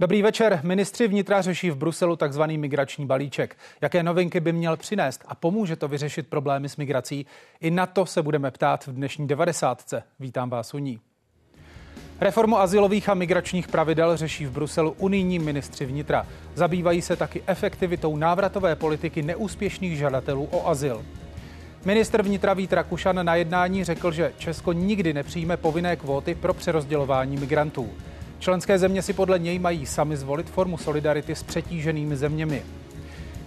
[0.00, 0.60] Dobrý večer.
[0.62, 3.56] Ministři vnitra řeší v Bruselu takzvaný migrační balíček.
[3.80, 7.26] Jaké novinky by měl přinést a pomůže to vyřešit problémy s migrací?
[7.60, 9.94] I na to se budeme ptát v dnešní 90.
[10.20, 11.00] Vítám vás u ní.
[12.20, 16.26] Reformu asilových a migračních pravidel řeší v Bruselu unijní ministři vnitra.
[16.54, 21.04] Zabývají se taky efektivitou návratové politiky neúspěšných žadatelů o azyl.
[21.84, 27.36] Ministr vnitra Vít Rakušan na jednání řekl, že Česko nikdy nepřijme povinné kvóty pro přerozdělování
[27.36, 27.90] migrantů.
[28.40, 32.62] Členské země si podle něj mají sami zvolit formu solidarity s přetíženými zeměmi.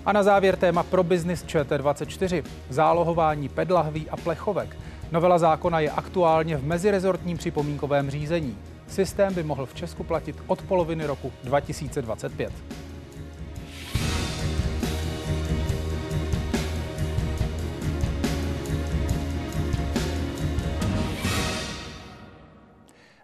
[0.06, 2.44] A na závěr téma pro biznis ČT24.
[2.70, 4.78] Zálohování pedlahví a plechovek.
[5.12, 8.58] Novela zákona je aktuálně v mezirezortním připomínkovém řízení.
[8.88, 12.54] Systém by mohl v Česku platit od poloviny roku 2025.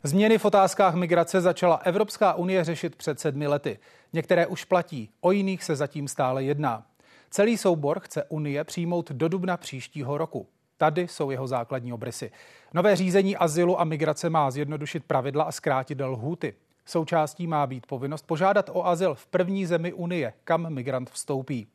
[0.03, 3.79] Změny v otázkách migrace začala Evropská unie řešit před sedmi lety.
[4.13, 6.85] Některé už platí, o jiných se zatím stále jedná.
[7.29, 10.47] Celý soubor chce Unie přijmout do dubna příštího roku.
[10.77, 12.31] Tady jsou jeho základní obrysy.
[12.73, 16.53] Nové řízení azylu a migrace má zjednodušit pravidla a zkrátit lhůty.
[16.85, 21.67] Součástí má být povinnost požádat o azyl v první zemi Unie, kam migrant vstoupí.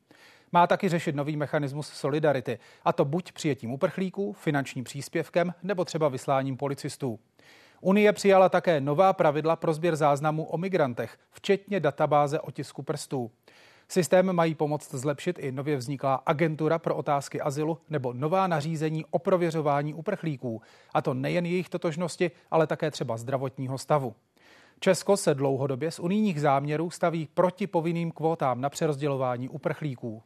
[0.52, 6.08] Má taky řešit nový mechanismus solidarity, a to buď přijetím uprchlíků, finančním příspěvkem nebo třeba
[6.08, 7.18] vysláním policistů.
[7.84, 13.30] Unie přijala také nová pravidla pro sběr záznamů o migrantech, včetně databáze otisku prstů.
[13.88, 19.18] Systém mají pomoct zlepšit i nově vzniklá agentura pro otázky azylu nebo nová nařízení o
[19.18, 20.62] prověřování uprchlíků,
[20.94, 24.14] a to nejen jejich totožnosti, ale také třeba zdravotního stavu.
[24.80, 30.22] Česko se dlouhodobě z unijních záměrů staví proti povinným kvótám na přerozdělování uprchlíků.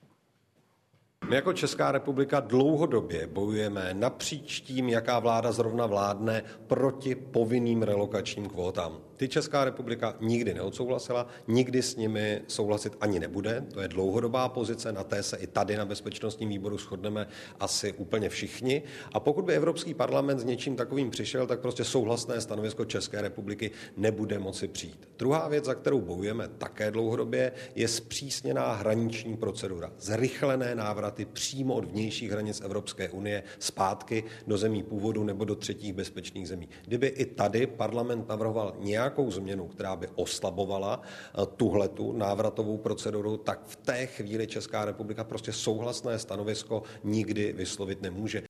[1.29, 8.49] My jako Česká republika dlouhodobě bojujeme napříč tím, jaká vláda zrovna vládne, proti povinným relokačním
[8.49, 8.99] kvótám.
[9.17, 13.65] Ty Česká republika nikdy neodsouhlasila, nikdy s nimi souhlasit ani nebude.
[13.75, 17.27] To je dlouhodobá pozice, na té se i tady na bezpečnostním výboru shodneme
[17.61, 18.83] asi úplně všichni.
[19.13, 23.71] A pokud by Evropský parlament s něčím takovým přišel, tak prostě souhlasné stanovisko České republiky
[23.97, 25.09] nebude moci přijít.
[25.19, 29.93] Druhá věc, za kterou bojujeme také dlouhodobě, je zpřísněná hraniční procedura.
[29.99, 30.75] Zrychlené
[31.09, 36.49] návraty přímo od vnějších hranic Evropské unie zpátky do zemí původu nebo do třetích bezpečných
[36.49, 36.69] zemí.
[36.85, 43.37] Kdyby i tady parlament navrhoval nějak nějakou změnu, která by oslabovala eh, tuhletu návratovou proceduru,
[43.37, 48.43] tak v té chvíli Česká republika prostě souhlasné stanovisko nikdy vyslovit nemůže.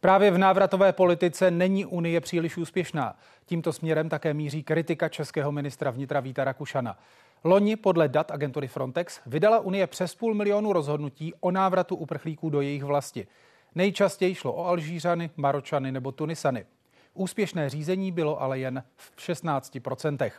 [0.00, 3.16] Právě v návratové politice není Unie příliš úspěšná.
[3.46, 6.98] Tímto směrem také míří kritika českého ministra vnitra Víta Rakušana.
[7.46, 12.60] Loni podle dat agentury Frontex vydala Unie přes půl milionu rozhodnutí o návratu uprchlíků do
[12.60, 13.26] jejich vlasti.
[13.74, 16.66] Nejčastěji šlo o Alžířany, Maročany nebo Tunisany.
[17.14, 20.30] Úspěšné řízení bylo ale jen v 16%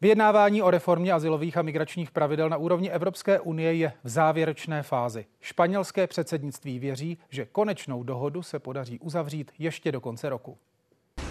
[0.00, 5.26] Vyjednávání o reformě asilových a migračních pravidel na úrovni Evropské unie je v závěrečné fázi.
[5.40, 10.58] Španělské předsednictví věří, že konečnou dohodu se podaří uzavřít ještě do konce roku.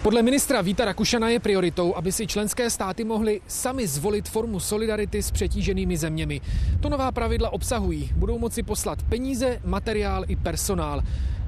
[0.04, 5.22] Podle ministra Víta Rakušana je prioritou, aby si členské státy mohly sami zvolit formu solidarity
[5.22, 6.40] s přetíženými zeměmi.
[6.80, 8.10] To nová pravidla obsahují.
[8.16, 11.02] Budou moci poslat peníze, materiál i personál.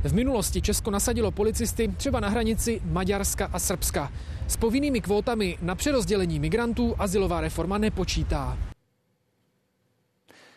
[0.04, 4.12] V minulosti Česko nasadilo policisty třeba na hranici Maďarska a Srbska.
[4.48, 8.58] S povinnými kvótami na přerozdělení migrantů asilová reforma nepočítá.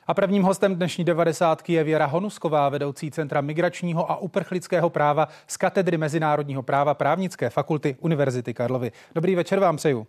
[0.10, 5.58] A prvním hostem dnešní devadesátky je Věra Honusková, vedoucí Centra migračního a uprchlického práva z
[5.58, 8.92] Katedry mezinárodního práva právnické fakulty Univerzity Karlovy.
[9.16, 10.08] Dobrý večer vám přeju.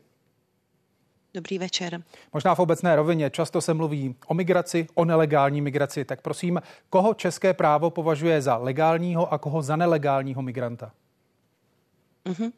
[1.34, 2.02] Dobrý večer.
[2.32, 6.04] Možná v obecné rovině často se mluví o migraci, o nelegální migraci.
[6.04, 10.92] Tak prosím, koho české právo považuje za legálního a koho za nelegálního migranta?
[12.26, 12.52] Mm-hmm.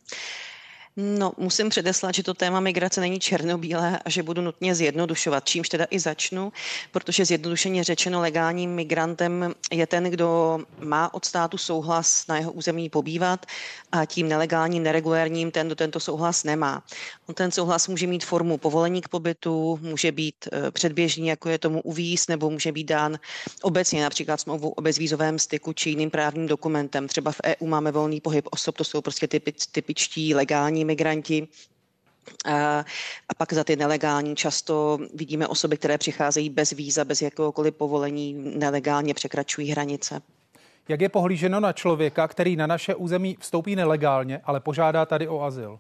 [0.97, 5.69] No, musím předeslat, že to téma migrace není černobílé a že budu nutně zjednodušovat, čímž
[5.69, 6.53] teda i začnu,
[6.91, 12.91] protože zjednodušeně řečeno legálním migrantem je ten, kdo má od státu souhlas na jeho území
[12.91, 13.47] pobývat
[13.93, 16.83] a tím nelegálním, neregulérním ten, kdo tento souhlas nemá.
[17.27, 21.59] On ten souhlas může mít formu povolení k pobytu, může být eh, předběžný, jako je
[21.59, 23.19] tomu uvíz, nebo může být dán
[23.63, 27.09] obecně, například smlouvou o bezvízovém styku či jiným právním dokumentem.
[27.09, 31.49] Třeba v EU máme volný pohyb osob, to jsou prostě typič, typičtí legální migranti.
[33.29, 38.35] A pak za ty nelegální často vidíme osoby, které přicházejí bez víza, bez jakéhokoliv povolení,
[38.35, 40.23] nelegálně překračují hranice.
[40.89, 45.43] Jak je pohlíženo na člověka, který na naše území vstoupí nelegálně, ale požádá tady o
[45.43, 45.79] azyl?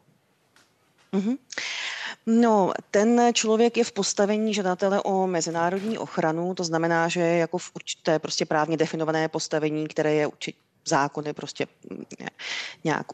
[1.12, 1.36] Mm-hmm.
[2.26, 7.58] No, ten člověk je v postavení žadatele o mezinárodní ochranu, to znamená, že je jako
[7.58, 10.26] v určité prostě právně definované postavení, které je
[10.88, 12.04] zákony prostě mm,
[12.84, 13.06] nějak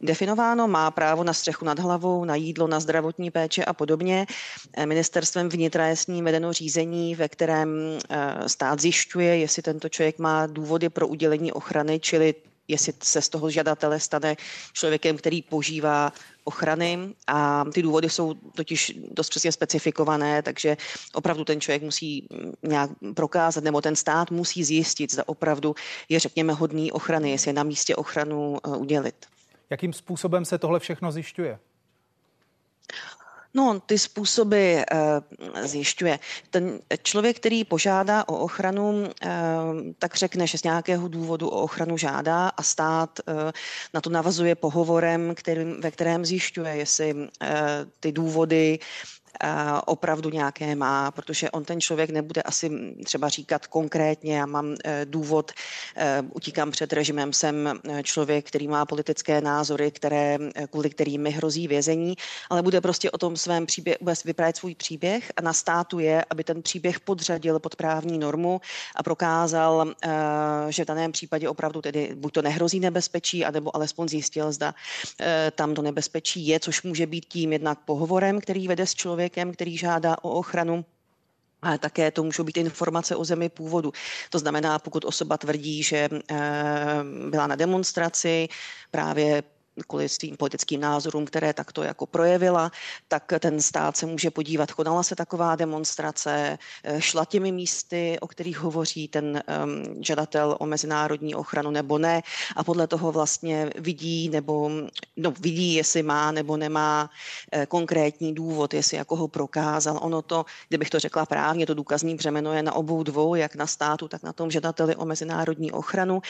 [0.00, 4.26] definováno, má právo na střechu nad hlavou, na jídlo, na zdravotní péče a podobně.
[4.76, 9.88] Eh, ministerstvem vnitra je s ním vedeno řízení, ve kterém eh, stát zjišťuje, jestli tento
[9.88, 12.34] člověk má důvody pro udělení ochrany, čili
[12.68, 14.36] jestli se z toho žadatele stane
[14.72, 16.12] člověkem, který požívá
[16.44, 20.76] ochrany a ty důvody jsou totiž dost přesně specifikované, takže
[21.14, 22.28] opravdu ten člověk musí
[22.62, 25.74] nějak prokázat, nebo ten stát musí zjistit, zda opravdu
[26.08, 29.26] je, řekněme, hodný ochrany, jestli je na místě ochranu eh, udělit.
[29.70, 31.58] Jakým způsobem se tohle všechno zjišťuje?
[33.56, 36.18] No, ty způsoby uh, zjišťuje.
[36.50, 39.08] Ten člověk, který požádá o ochranu, uh,
[39.98, 43.34] tak řekne, že z nějakého důvodu o ochranu žádá a stát uh,
[43.94, 47.28] na to navazuje pohovorem, kterým, ve kterém zjišťuje, jestli
[48.00, 48.78] ty důvody
[49.86, 52.70] opravdu nějaké má, protože on ten člověk nebude asi
[53.04, 55.52] třeba říkat konkrétně, já mám eh, důvod,
[55.96, 60.38] eh, utíkám před režimem, jsem eh, člověk, který má politické názory, které,
[60.70, 62.14] kvůli kterým mi hrozí vězení,
[62.50, 66.24] ale bude prostě o tom svém příběhu, bude vyprávět svůj příběh a na státu je,
[66.30, 68.60] aby ten příběh podřadil pod právní normu
[68.96, 69.92] a prokázal,
[70.68, 74.74] že v daném případě opravdu tedy buď to nehrozí nebezpečí, anebo alespoň zjistil, zda
[75.54, 79.52] tam to nebezpečí je, což může být tím jednak pohovorem, který vede s člověkem, člověkem,
[79.52, 80.84] který žádá o ochranu
[81.62, 83.92] ale také to můžou být informace o zemi původu.
[84.30, 86.36] To znamená, pokud osoba tvrdí, že eh,
[87.30, 88.48] byla na demonstraci,
[88.90, 89.42] právě
[89.82, 92.72] kvůli svým politickým názorům, které takto jako projevila,
[93.08, 98.26] tak ten stát se může podívat, konala se taková demonstrace, eh, šla těmi místy, o
[98.26, 102.22] kterých hovoří ten um, žadatel o mezinárodní ochranu nebo ne
[102.56, 104.70] a podle toho vlastně vidí nebo
[105.16, 107.10] no, vidí, jestli má nebo nemá
[107.52, 109.98] eh, konkrétní důvod, jestli jako ho prokázal.
[110.02, 113.66] Ono to, kdybych to řekla právně, to důkazní břemeno je na obou dvou, jak na
[113.66, 116.22] státu, tak na tom žadateli o mezinárodní ochranu,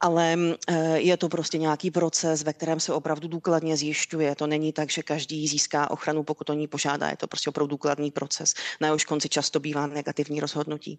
[0.00, 0.36] ale
[0.68, 4.34] eh, je to prostě nějaký proces, ve kterém se opravdu důkladně zjišťuje.
[4.34, 7.10] To není tak, že každý získá ochranu, pokud o ní požádá.
[7.10, 8.54] Je to prostě opravdu důkladný proces.
[8.80, 10.98] Na jehož konci často bývá negativní rozhodnutí.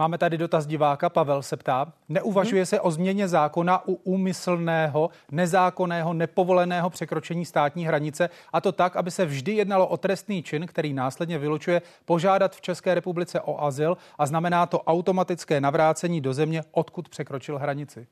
[0.00, 1.92] Máme tady dotaz diváka, Pavel se ptá.
[2.08, 2.66] Neuvažuje hmm.
[2.66, 9.10] se o změně zákona u úmyslného, nezákonného, nepovoleného překročení státní hranice a to tak, aby
[9.10, 13.96] se vždy jednalo o trestný čin, který následně vylučuje požádat v České republice o azyl
[14.18, 18.06] a znamená to automatické navrácení do země, odkud překročil hranici.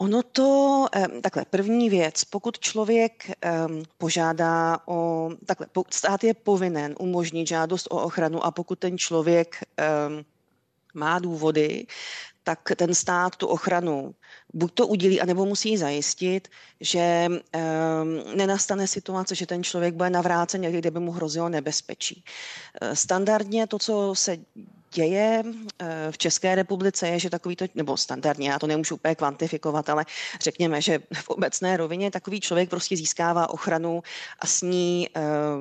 [0.00, 0.86] Ono to,
[1.22, 3.30] takhle, první věc, pokud člověk
[3.98, 9.56] požádá o, takhle, stát je povinen umožnit žádost o ochranu a pokud ten člověk
[10.94, 11.86] má důvody,
[12.44, 14.14] tak ten stát tu ochranu
[14.54, 16.48] buď to udělí, anebo musí zajistit,
[16.80, 17.28] že
[18.34, 22.24] nenastane situace, že ten člověk bude navrácen někdy, kde by mu hrozilo nebezpečí.
[22.94, 24.36] Standardně to, co se
[24.94, 25.42] děje
[25.78, 29.88] eh, v České republice je, že takový to, nebo standardně, já to nemůžu úplně kvantifikovat,
[29.88, 30.04] ale
[30.40, 34.02] řekněme, že v obecné rovině takový člověk prostě získává ochranu
[34.40, 35.08] a s ní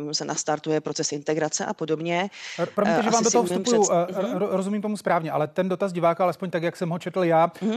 [0.05, 2.29] um, se nastartuje proces integrace a podobně.
[2.75, 3.93] Promiňte, že vám do toho vstupuju, před...
[3.93, 7.51] uh, rozumím tomu správně, ale ten dotaz diváka, alespoň tak, jak jsem ho četl já,
[7.61, 7.73] uh,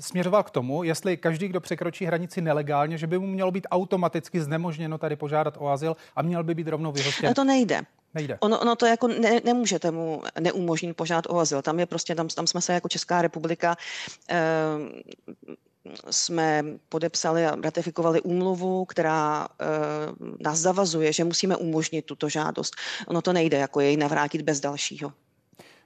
[0.00, 4.40] směřoval k tomu, jestli každý, kdo překročí hranici nelegálně, že by mu mělo být automaticky
[4.40, 7.34] znemožněno tady požádat o azyl a měl by být rovnou vyhoštěn.
[7.34, 7.82] To nejde.
[8.14, 8.38] Nejde.
[8.40, 11.62] Ono, ono to jako ne, nemůžete mu neumožnit požádat o azyl.
[11.62, 13.76] Tam je prostě, tam, tam jsme se jako Česká republika
[14.30, 14.36] eh,
[16.10, 19.66] jsme podepsali a ratifikovali úmluvu, která eh,
[20.40, 22.76] nás zavazuje, že musíme umožnit tuto žádost.
[23.06, 25.12] Ono to nejde, jako jej navrátit bez dalšího.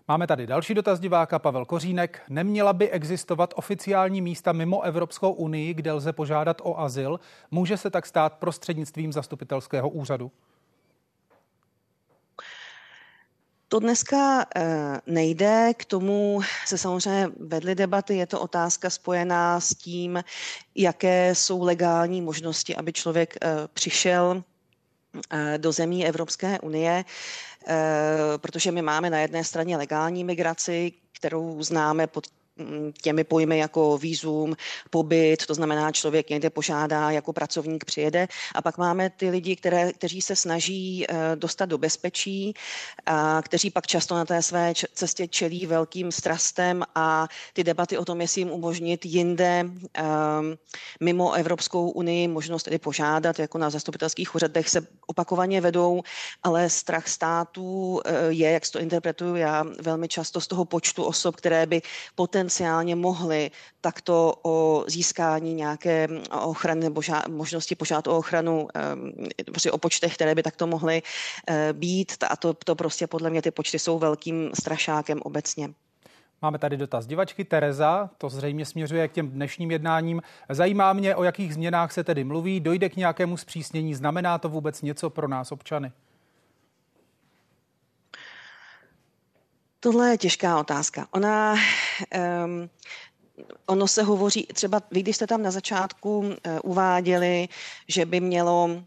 [0.08, 2.22] Máme tady další dotaz diváka Pavel Kořínek.
[2.28, 7.20] Neměla by existovat oficiální místa mimo Evropskou unii, kde lze požádat o azyl?
[7.50, 10.30] Může se tak stát prostřednictvím zastupitelského úřadu?
[13.68, 19.74] To dneska eh, nejde, k tomu se samozřejmě vedly debaty, je to otázka spojená s
[19.74, 20.24] tím,
[20.74, 24.42] jaké jsou legální možnosti, aby člověk eh, přišel
[25.30, 27.04] eh, do zemí Evropské unie,
[28.36, 32.26] protože my máme na jedné straně legální migraci, kterou známe pod
[33.02, 34.56] těmi pojmy jako výzum,
[34.90, 38.28] pobyt, to znamená člověk někde požádá, jako pracovník přijede.
[38.54, 42.54] A pak máme ty lidi, které, kteří se snaží eh, dostat do bezpečí,
[43.06, 48.04] a kteří pak často na té své cestě čelí velkým strastem a ty debaty o
[48.04, 50.58] tom, jestli jim umožnit jinde um,
[51.00, 56.02] mimo Evropskou unii možnost tedy požádat, jako na zastupitelských úřadech se opakovaně vedou,
[56.42, 61.36] ale strach států eh, je, jak to interpretuju já, velmi často z toho počtu osob,
[61.36, 61.82] které by
[62.14, 63.50] poten potenciálně mohli
[63.80, 68.68] takto o získání nějaké ochrany nebo žá, možnosti požádat o ochranu
[69.46, 71.02] prostě o počtech, které by takto mohly
[71.48, 72.12] eh, být.
[72.30, 75.74] A to, to prostě podle mě ty počty jsou velkým strašákem obecně.
[76.42, 80.22] Máme tady dotaz divačky Tereza, to zřejmě směřuje k těm dnešním jednáním.
[80.48, 84.82] Zajímá mě, o jakých změnách se tedy mluví, dojde k nějakému zpřísnění, znamená to vůbec
[84.82, 85.92] něco pro nás občany?
[89.80, 91.06] Tohle je těžká otázka.
[91.10, 91.54] Ona,
[92.44, 92.70] um,
[93.66, 97.48] ono se hovoří, třeba vy, když jste tam na začátku uh, uváděli,
[97.88, 98.82] že by mělo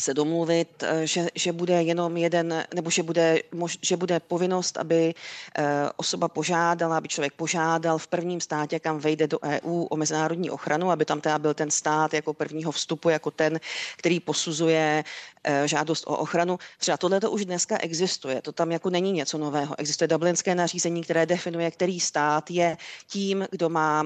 [0.00, 3.38] se domluvit, eh, že, že bude jenom jeden, nebo že bude,
[3.82, 5.64] že bude povinnost, aby eh,
[5.96, 10.90] osoba požádala, aby člověk požádal v prvním státě, kam vejde do EU o mezinárodní ochranu,
[10.90, 13.60] aby tam teda byl ten stát jako prvního vstupu, jako ten,
[13.96, 15.04] který posuzuje
[15.44, 16.58] eh, žádost o ochranu.
[16.78, 19.74] Třeba tohle to už dneska existuje, to tam jako není něco nového.
[19.78, 22.76] Existuje dublinské nařízení, které definuje, který stát je
[23.06, 24.04] tím, kdo má,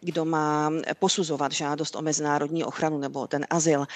[0.00, 3.86] kdo má posuzovat žádost o mezinárodní ochranu nebo ten azyl.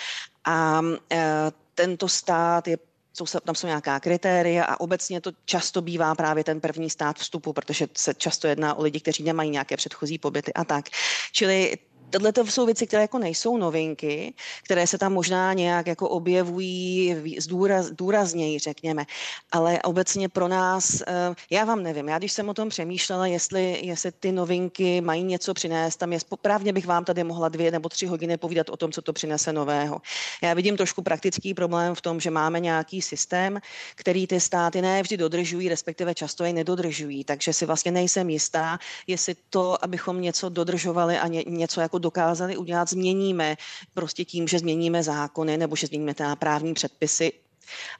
[0.44, 0.80] A
[1.12, 2.78] e, tento stát je
[3.12, 7.52] jsou, tam jsou nějaká kritéria a obecně to často bývá právě ten první stát vstupu,
[7.52, 10.85] protože se často jedná o lidi, kteří nemají nějaké předchozí pobyty a tak.
[11.32, 11.78] Čili
[12.11, 17.17] Tohle to jsou věci, které jako nejsou novinky, které se tam možná nějak jako objevují
[17.38, 19.05] zdůraz, důrazněji, řekněme.
[19.52, 23.81] Ale obecně pro nás, eh, já vám nevím, já když jsem o tom přemýšlela, jestli,
[23.83, 27.88] jestli ty novinky mají něco přinést, tam je, právně bych vám tady mohla dvě nebo
[27.88, 30.00] tři hodiny povídat o tom, co to přinese nového.
[30.43, 33.61] Já vidím trošku praktický problém v tom, že máme nějaký systém,
[33.95, 37.25] který ty státy ne vždy dodržují, respektive často je nedodržují.
[37.25, 42.57] Takže si vlastně nejsem jistá, jestli to, abychom něco dodržovali a ně, něco jako dokázali
[42.57, 43.57] udělat, změníme
[43.95, 47.33] prostě tím, že změníme zákony nebo že změníme teda právní předpisy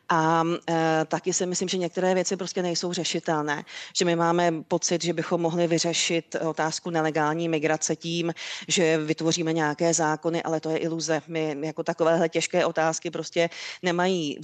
[0.09, 3.65] a e, taky si myslím, že některé věci prostě nejsou řešitelné.
[3.99, 8.35] Že my máme pocit, že bychom mohli vyřešit otázku nelegální migrace tím,
[8.69, 11.23] že vytvoříme nějaké zákony, ale to je iluze.
[11.27, 13.51] My jako takovéhle těžké otázky prostě
[13.83, 14.41] nemají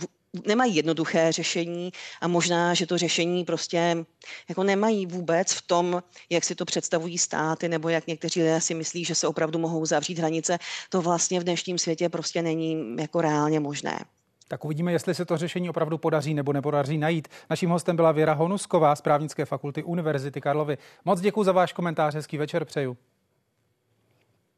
[0.47, 4.05] nemají jednoduché řešení a možná, že to řešení prostě
[4.49, 8.75] jako nemají vůbec v tom, jak si to představují státy nebo jak někteří lidé si
[8.75, 10.59] myslí, že se opravdu mohou zavřít hranice.
[10.89, 14.05] To vlastně v dnešním světě prostě není jako reálně možné.
[14.49, 17.29] Tak uvidíme, jestli se to řešení opravdu podaří nebo nepodaří najít.
[17.51, 20.79] Naším hostem byla Věra Honusková z právnické fakulty Univerzity Karlovy.
[21.05, 22.97] Moc děkuji za váš komentář, hezký večer přeju.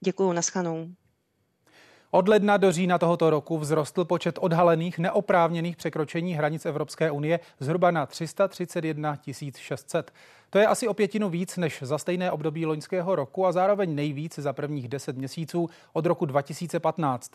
[0.01, 0.89] Děkuji, naschanou.
[2.11, 7.91] Od ledna do října tohoto roku vzrostl počet odhalených neoprávněných překročení hranic Evropské unie zhruba
[7.91, 9.19] na 331
[9.57, 10.13] 600.
[10.51, 14.39] To je asi o pětinu víc než za stejné období loňského roku a zároveň nejvíc
[14.39, 17.33] za prvních 10 měsíců od roku 2015.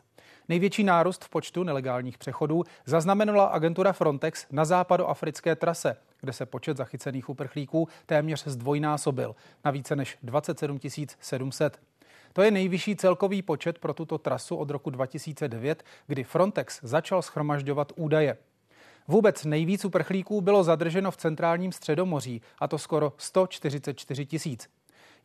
[0.49, 6.77] Největší nárůst v počtu nelegálních přechodů zaznamenala agentura Frontex na západoafrické trase, kde se počet
[6.77, 10.79] zachycených uprchlíků téměř zdvojnásobil na více než 27
[11.19, 11.79] 700.
[12.33, 17.91] To je nejvyšší celkový počet pro tuto trasu od roku 2009, kdy Frontex začal schromažďovat
[17.95, 18.37] údaje.
[19.07, 24.69] Vůbec nejvíc uprchlíků bylo zadrženo v centrálním středomoří, a to skoro 144 tisíc.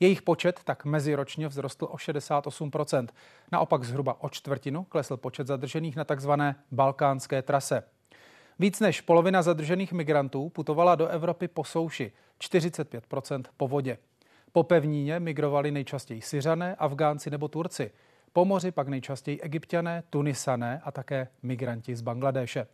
[0.01, 3.09] Jejich počet tak meziročně vzrostl o 68%.
[3.53, 7.83] Naopak zhruba o čtvrtinu klesl počet zadržených na takzvané balkánské trase.
[8.59, 13.99] Víc než polovina zadržených migrantů putovala do Evropy po souši, 45% po vodě.
[14.53, 17.91] Po pevnině migrovali nejčastěji Syřané, Afgánci nebo Turci.
[18.33, 22.67] Po moři pak nejčastěji Egyptiané, Tunisané a také migranti z Bangladéše.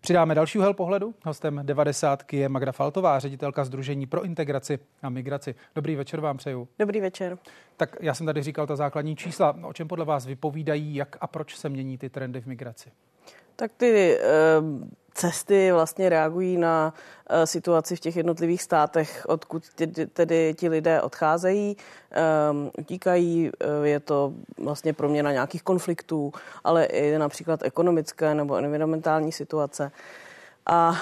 [0.00, 1.14] Přidáme další úhel pohledu.
[1.24, 5.54] Hostem 90 je Magda Faltová, ředitelka Združení pro integraci a migraci.
[5.74, 6.68] Dobrý večer vám přeju.
[6.78, 7.38] Dobrý večer.
[7.76, 9.58] Tak já jsem tady říkal ta základní čísla.
[9.62, 12.90] O čem podle vás vypovídají, jak a proč se mění ty trendy v migraci?
[13.56, 14.24] Tak ty eh,
[15.14, 16.94] cesty vlastně reagují na
[17.28, 19.62] eh, situaci v těch jednotlivých státech, odkud
[20.12, 21.76] tedy ti lidé odcházejí,
[22.10, 23.50] ehm, utíkají.
[23.60, 26.32] Eh, je to vlastně proměna nějakých konfliktů,
[26.64, 29.92] ale i například ekonomické nebo environmentální situace.
[30.66, 30.94] A,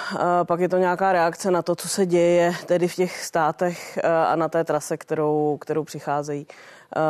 [0.44, 4.37] pak je to nějaká reakce na to, co se děje tedy v těch státech a
[4.37, 6.47] na té trase, kterou, kterou přicházejí.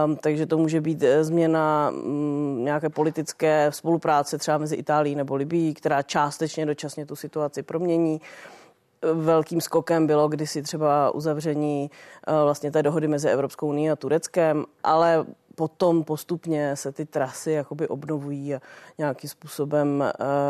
[0.05, 5.35] Um, takže to může být eh, změna um, nějaké politické spolupráce třeba mezi Itálií nebo
[5.35, 8.21] Libií, která částečně dočasně tu situaci promění.
[9.15, 11.91] Velkým skokem bylo kdysi třeba uzavření
[12.29, 15.25] uh, vlastně té dohody mezi Evropskou unii a Tureckem, ale
[15.55, 18.61] potom postupně se ty trasy jakoby obnovují a
[18.99, 20.05] nějakým způsobem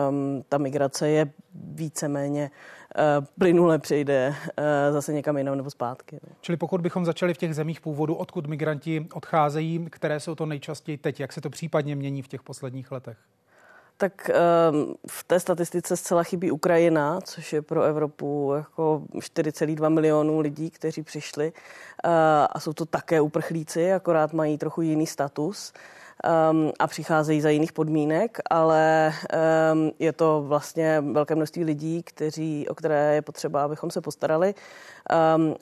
[0.08, 2.50] um, ta migrace je víceméně
[3.20, 6.20] uh, plynule přejde uh, zase někam jinam nebo zpátky.
[6.26, 6.34] Ne?
[6.40, 10.98] Čili pokud bychom začali v těch zemích původu, odkud migranti odcházejí, které jsou to nejčastěji
[10.98, 13.16] teď, jak se to případně mění v těch posledních letech?
[14.02, 20.40] Tak ehm, v té statistice zcela chybí Ukrajina, což je pro Evropu jako 4,2 milionů
[20.40, 21.52] lidí, kteří přišli.
[22.04, 22.08] Eh,
[22.50, 25.72] a jsou to také uprchlíci, akorát mají trochu jiný status.
[26.50, 29.12] um, a přicházejí za jiných podmínek, ale
[29.98, 34.54] je to vlastně velké množství lidí, kteří, o které je potřeba, abychom se postarali.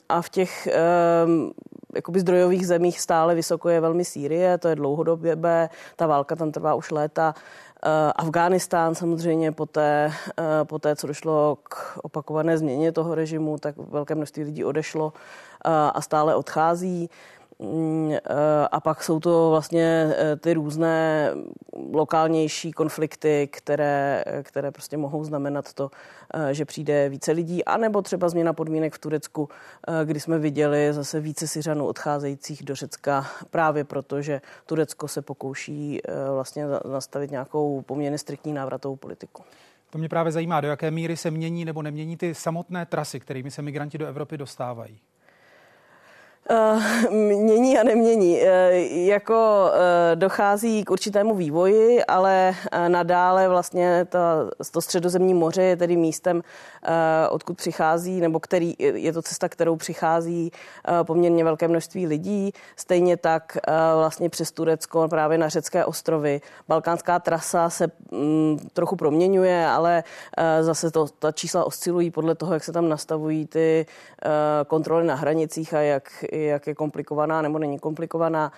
[0.09, 0.67] A v těch
[1.95, 5.37] jakoby zdrojových zemích stále vysoko je velmi Sýrie, to je dlouhodobě,
[5.95, 7.33] ta válka tam trvá už léta.
[7.85, 13.57] Uh, Afghánistán samozřejmě po té, uh, po té, co došlo k opakované změně toho režimu,
[13.57, 15.11] tak velké množství lidí odešlo uh,
[15.93, 17.09] a stále odchází.
[17.61, 18.13] Mm,
[18.71, 21.29] a pak jsou to vlastně eh, ty různé
[21.93, 25.91] lokálnější konflikty, které, které prostě mohou znamenat to,
[26.33, 29.49] eh, že přijde více lidí, anebo třeba změna podmínek v Turecku,
[29.87, 35.21] eh, kdy jsme viděli zase více Syřanů odcházejících do Řecka právě proto, že Turecko se
[35.21, 36.01] pokouší
[36.33, 39.43] vlastně nastavit nějakou poměrně striktní návratovou politiku.
[39.89, 43.51] To mě právě zajímá, do jaké míry se mění nebo nemění ty samotné trasy, kterými
[43.51, 44.99] se migranti do Evropy dostávají.
[46.49, 48.39] Uh, mění a nemění.
[48.41, 48.47] Uh,
[49.07, 52.55] jako uh, dochází k určitému vývoji, ale
[52.87, 56.41] nadále vlastně ta, to středozemní moře je tedy místem,
[57.29, 60.51] odkud přichází, nebo který, je to cesta, kterou přichází
[61.03, 62.51] poměrně velké množství lidí.
[62.75, 63.57] Stejně tak
[63.95, 66.41] vlastně přes Turecko, právě na řecké ostrovy.
[66.67, 70.03] Balkánská trasa se um, trochu proměňuje, ale
[70.61, 73.85] zase to, ta čísla oscilují podle toho, jak se tam nastavují ty
[74.67, 78.51] kontroly na hranicích a jak jak je komplikovaná nebo není komplikovaná.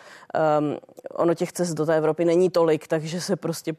[0.60, 0.78] Um,
[1.12, 3.74] ono těch cest do té Evropy není tolik, takže se prostě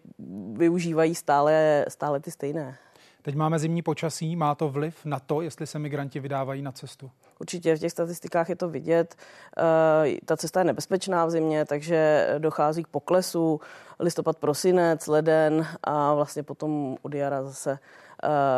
[0.52, 2.76] využívají stále, stále ty stejné.
[3.22, 7.10] Teď máme zimní počasí, má to vliv na to, jestli se migranti vydávají na cestu?
[7.40, 9.14] Určitě v těch statistikách je to vidět.
[9.58, 13.60] Uh, ta cesta je nebezpečná v zimě, takže dochází k poklesu
[14.00, 17.78] listopad, prosinec, leden a vlastně potom od jara zase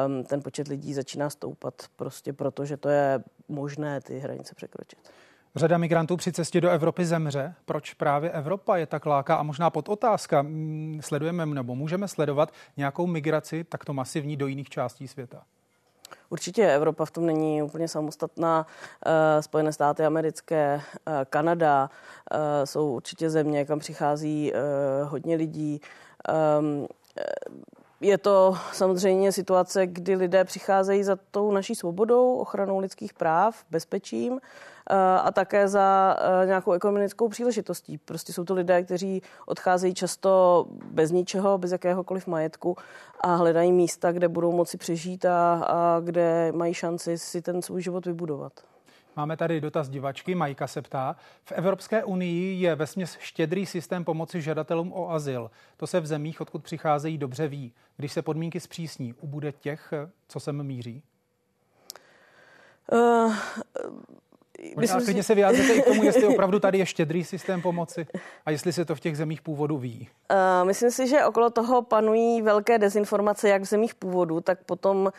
[0.07, 4.99] um, ten počet lidí začíná stoupat prostě proto, že to je možné ty hranice překročit.
[5.57, 7.55] Řada migrantů při cestě do Evropy zemře.
[7.65, 9.37] Proč právě Evropa je tak láká?
[9.37, 14.69] A možná pod otázka, mm, sledujeme nebo můžeme sledovat nějakou migraci takto masivní do jiných
[14.69, 15.43] částí světa?
[16.29, 18.67] Určitě Evropa v tom není úplně samostatná.
[19.07, 21.90] Eh, Spojené státy americké, eh, Kanada
[22.33, 24.53] eh, jsou určitě země, kam přichází
[25.05, 25.81] hodně lidí.
[26.29, 26.87] Ehm,
[28.01, 34.40] je to samozřejmě situace, kdy lidé přicházejí za tou naší svobodou, ochranou lidských práv, bezpečím
[35.22, 37.99] a také za eh, nějakou ekonomickou příležitostí.
[37.99, 42.77] Prostě jsou to lidé, kteří odcházejí často bez ničeho, bez jakéhokoliv majetku
[43.20, 47.83] a hledají místa, kde budou moci přežít a, a kde mají šanci si ten svůj
[47.83, 48.53] život vybudovat.
[49.16, 50.35] Máme tady dotaz divačky.
[50.35, 51.16] Majka se ptá.
[51.44, 55.51] V Evropské unii je vesměs štědrý systém pomoci žadatelům o azyl.
[55.77, 57.72] To se v zemích, odkud přicházejí, dobře ví.
[57.96, 59.92] Když se podmínky zpřísní, ubude těch,
[60.29, 61.03] co sem míří?
[62.92, 63.35] Uh,
[64.77, 68.07] Možná klidně se vyjádřete i k tomu, jestli opravdu tady je štědrý systém pomoci
[68.47, 70.09] a jestli se to v těch zemích původu ví.
[70.31, 74.99] Uh, myslím si, že okolo toho panují velké dezinformace, jak v zemích původu, tak potom
[74.99, 75.11] uh,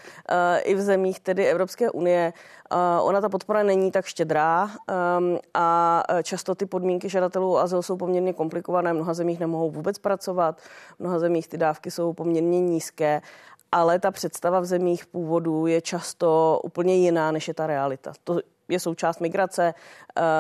[0.64, 2.34] i v zemích tedy Evropské unie.
[2.72, 7.82] Uh, ona ta podpora není tak štědrá um, a často ty podmínky žadatelů o azyl
[7.82, 8.92] jsou poměrně komplikované.
[8.92, 10.62] V mnoha zemích nemohou vůbec pracovat,
[10.96, 13.22] v mnoha zemích ty dávky jsou poměrně nízké
[13.72, 18.14] ale ta představa v zemích původu je často úplně jiná, než je ta realita.
[18.24, 19.74] To je součást migrace.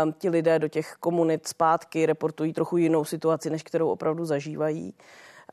[0.03, 4.93] Um, ti lidé do těch komunit zpátky reportují trochu jinou situaci, než kterou opravdu zažívají.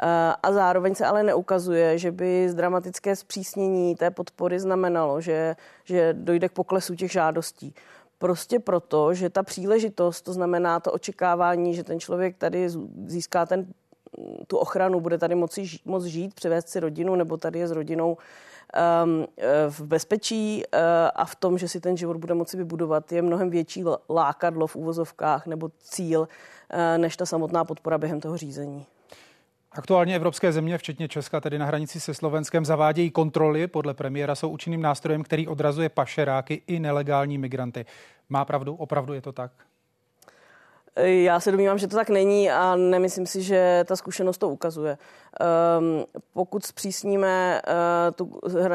[0.03, 0.09] Uh,
[0.43, 6.13] a zároveň se ale neukazuje, že by z dramatické zpřísnění té podpory znamenalo, že, že
[6.13, 7.75] dojde k poklesu těch žádostí.
[8.19, 12.69] Prostě proto, že ta příležitost, to znamená to očekávání, že ten člověk tady
[13.07, 13.67] získá ten,
[14.47, 18.17] tu ochranu, bude tady moci, moc žít, přivést si rodinu nebo tady je s rodinou
[19.69, 20.81] v bezpečí uh,
[21.15, 24.77] a v tom, že si ten život bude moci vybudovat, je mnohem větší lákadlo v
[24.77, 28.87] úvozovkách nebo cíl, uh, než ta samotná podpora během toho řízení.
[29.73, 33.67] Aktuálně evropské země, včetně Česka, tedy na hranici se Slovenskem, zavádějí kontroly.
[33.67, 37.87] Podle premiéra jsou účinným nástrojem, který odrazuje pašeráky i nelegální migranty.
[38.29, 38.75] Má pravdu?
[38.75, 39.53] Opravdu je to tak?
[40.97, 44.99] Já se domnívám, že to tak není a nemyslím si, že ta zkušenost to ukazuje.
[45.79, 48.69] Um, pokud zpřísníme uh, tu, uh,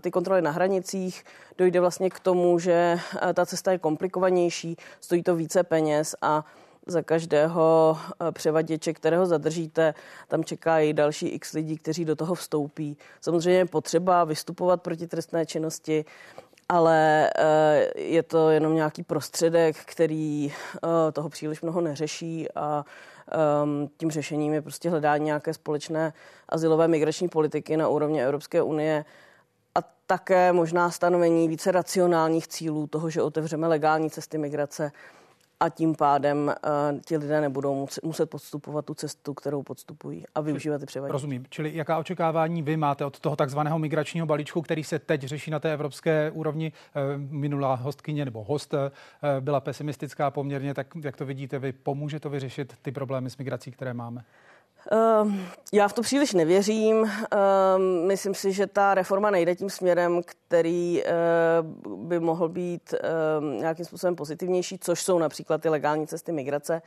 [0.00, 1.24] ty kontroly na hranicích,
[1.58, 6.44] dojde vlastně k tomu, že uh, ta cesta je komplikovanější, stojí to více peněz a
[6.86, 7.98] za každého
[8.32, 9.94] převaděče, kterého zadržíte,
[10.28, 12.96] tam čeká i další x lidí, kteří do toho vstoupí.
[13.20, 16.04] Samozřejmě je potřeba vystupovat proti trestné činnosti,
[16.68, 22.84] ale eh, je to jenom nějaký prostředek, který eh, toho příliš mnoho neřeší a
[23.30, 26.12] ehm, tím řešením je prostě hledání nějaké společné
[26.48, 29.04] asilové migrační politiky na úrovni Evropské unie
[29.74, 34.92] a také možná stanovení více racionálních cílů toho, že otevřeme legální cesty migrace
[35.60, 36.54] a tím pádem
[36.92, 41.12] uh, ti lidé nebudou muset podstupovat tu cestu, kterou podstupují a využívat ty převaděče.
[41.12, 41.44] Rozumím.
[41.48, 45.60] Čili jaká očekávání vy máte od toho takzvaného migračního balíčku, který se teď řeší na
[45.60, 46.72] té evropské úrovni?
[47.16, 48.74] Minulá hostkyně nebo host
[49.40, 53.70] byla pesimistická poměrně, tak jak to vidíte vy, pomůže to vyřešit ty problémy s migrací,
[53.70, 54.24] které máme?
[54.90, 57.04] Ehm, já v to příliš nevěřím.
[57.04, 61.12] Ehm, myslím si, že ta reforma nejde tím směrem, který eh,
[61.96, 66.82] by mohl být ehm, nějakým způsobem pozitivnější, což jsou například ty legální cesty migrace.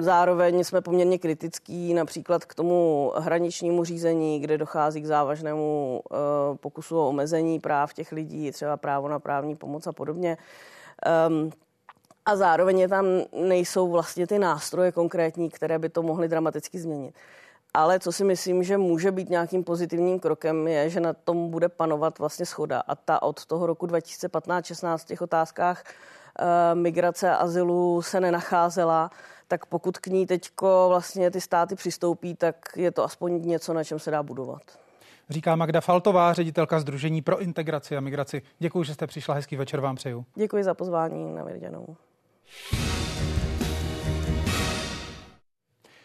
[0.00, 6.16] Zároveň jsme poměrně kritický například k tomu hraničnímu řízení, kde dochází k závažnému eh,
[6.56, 10.36] pokusu o omezení práv těch lidí, třeba právo na právní pomoc a podobně.
[12.26, 17.14] A zároveň tam nejsou vlastně ty nástroje konkrétní, které by to mohly dramaticky změnit.
[17.74, 21.68] Ale co si myslím, že může být nějakým pozitivním krokem, je, že na tom bude
[21.68, 22.80] panovat vlastně schoda.
[22.80, 29.10] A ta od toho roku 2015-16 v těch otázkách e, migrace a azylu se nenacházela,
[29.48, 33.84] tak pokud k ní teďko vlastně ty státy přistoupí, tak je to aspoň něco, na
[33.84, 34.62] čem se dá budovat.
[35.30, 38.42] Říká Magda Faltová, ředitelka Združení pro integraci a migraci.
[38.58, 39.34] Děkuji, že jste přišla.
[39.34, 40.24] Hezký večer vám přeju.
[40.34, 41.34] Děkuji za pozvání.
[41.34, 41.96] Na viděnou.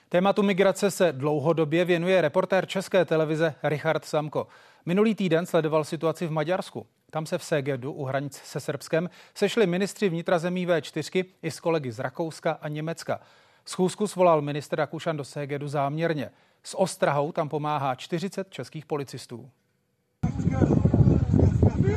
[0.09, 4.47] Tématu migrace se dlouhodobě věnuje reportér České televize Richard Samko.
[4.85, 6.85] Minulý týden sledoval situaci v Maďarsku.
[7.11, 11.59] Tam se v Segedu u hranic se Srbskem sešli ministři vnitra zemí V4 i s
[11.59, 13.19] kolegy z Rakouska a Německa.
[13.65, 16.31] Schůzku svolal minister Rakušan do Segedu záměrně.
[16.63, 19.49] S ostrahou tam pomáhá 40 českých policistů.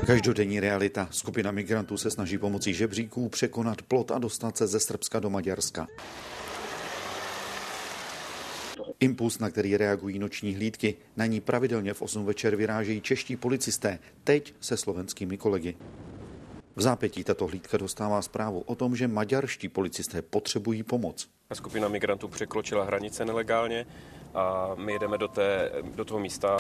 [0.07, 1.09] Každodenní realita.
[1.11, 5.87] Skupina migrantů se snaží pomocí žebříků překonat plot a dostat se ze Srbska do Maďarska.
[9.01, 13.99] Impuls, na který reagují noční hlídky, na ní pravidelně v 8 večer vyrážejí čeští policisté,
[14.25, 15.77] teď se slovenskými kolegy.
[16.77, 21.29] V zápětí tato hlídka dostává zprávu o tom, že maďarští policisté potřebují pomoc.
[21.55, 23.87] Skupina migrantů překročila hranice nelegálně
[24.35, 26.59] a my jedeme do, té, do toho místa.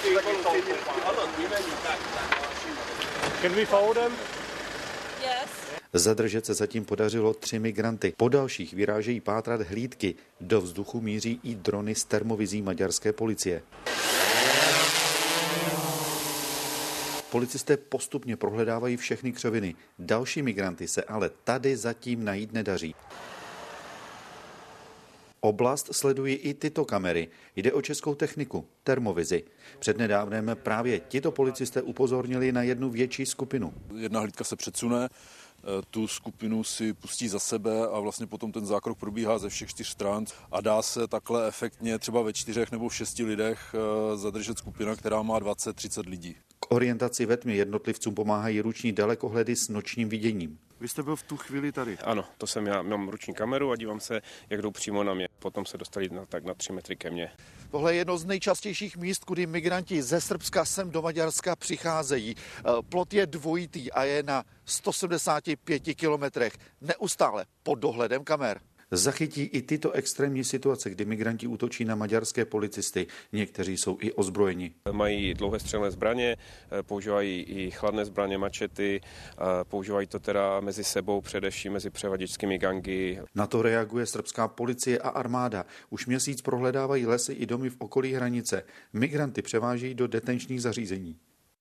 [3.42, 4.12] Can we follow them?
[5.22, 5.50] Yes.
[5.92, 8.14] Zadržet se zatím podařilo tři migranty.
[8.16, 10.14] Po dalších vyrážejí pátrat hlídky.
[10.40, 13.62] Do vzduchu míří i drony s termovizí maďarské policie.
[17.31, 19.74] Policisté postupně prohledávají všechny křoviny.
[19.98, 22.94] Další migranty se ale tady zatím najít nedaří.
[25.44, 27.28] Oblast sledují i tyto kamery.
[27.57, 29.44] Jde o českou techniku, termovizi.
[29.78, 33.74] Přednedávnem právě tito policisté upozornili na jednu větší skupinu.
[33.96, 38.66] Jedna hlídka se předsune, eh, tu skupinu si pustí za sebe a vlastně potom ten
[38.66, 42.88] zákrok probíhá ze všech čtyř stran a dá se takhle efektně třeba ve čtyřech nebo
[42.88, 46.37] v šesti lidech eh, zadržet skupina, která má 20-30 lidí.
[46.61, 50.59] K orientaci ve tmě jednotlivcům pomáhají ruční dalekohledy s nočním viděním.
[50.83, 51.99] Vy jste byl v tu chvíli tady?
[51.99, 55.29] Ano, to jsem já, mám ruční kameru a dívám se, jak jdou přímo na mě.
[55.38, 57.31] Potom se dostali na, tak na tři metry ke mně.
[57.71, 62.37] Tohle je jedno z nejčastějších míst, kudy migranti ze Srbska sem do Maďarska přicházejí.
[62.37, 66.53] Eh, plot je dvojitý a je na 175 kilometrech.
[66.81, 68.61] Neustále pod dohledem kamer
[68.92, 73.07] zachytí i tyto extrémní situace, kdy migranti útočí na maďarské policisty.
[73.33, 74.74] Někteří jsou i ozbrojeni.
[74.92, 79.00] Mají dlouhé střelné zbraně, eh, používají i chladné zbraně, mačety,
[79.64, 83.18] používají to teda mezi sebou, především mezi převaděčskými gangy.
[83.35, 85.66] Na to reaguje srbská policie a armáda.
[85.90, 88.62] Už měsíc prohledávají lesy i domy v okolí hranice.
[88.92, 91.16] Migranty převážejí do detenčních zařízení.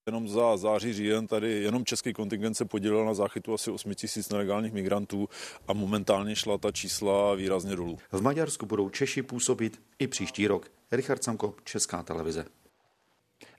[0.05, 4.29] Jenom za září říjen tady jenom český kontingent se podílel na záchytu asi 8 tisíc
[4.29, 5.29] nelegálních migrantů
[5.67, 7.97] a momentálně šla ta čísla výrazně dolů.
[8.11, 10.71] V Maďarsku budou Češi působit i příští rok.
[10.91, 12.45] Richard Samko, Česká televize.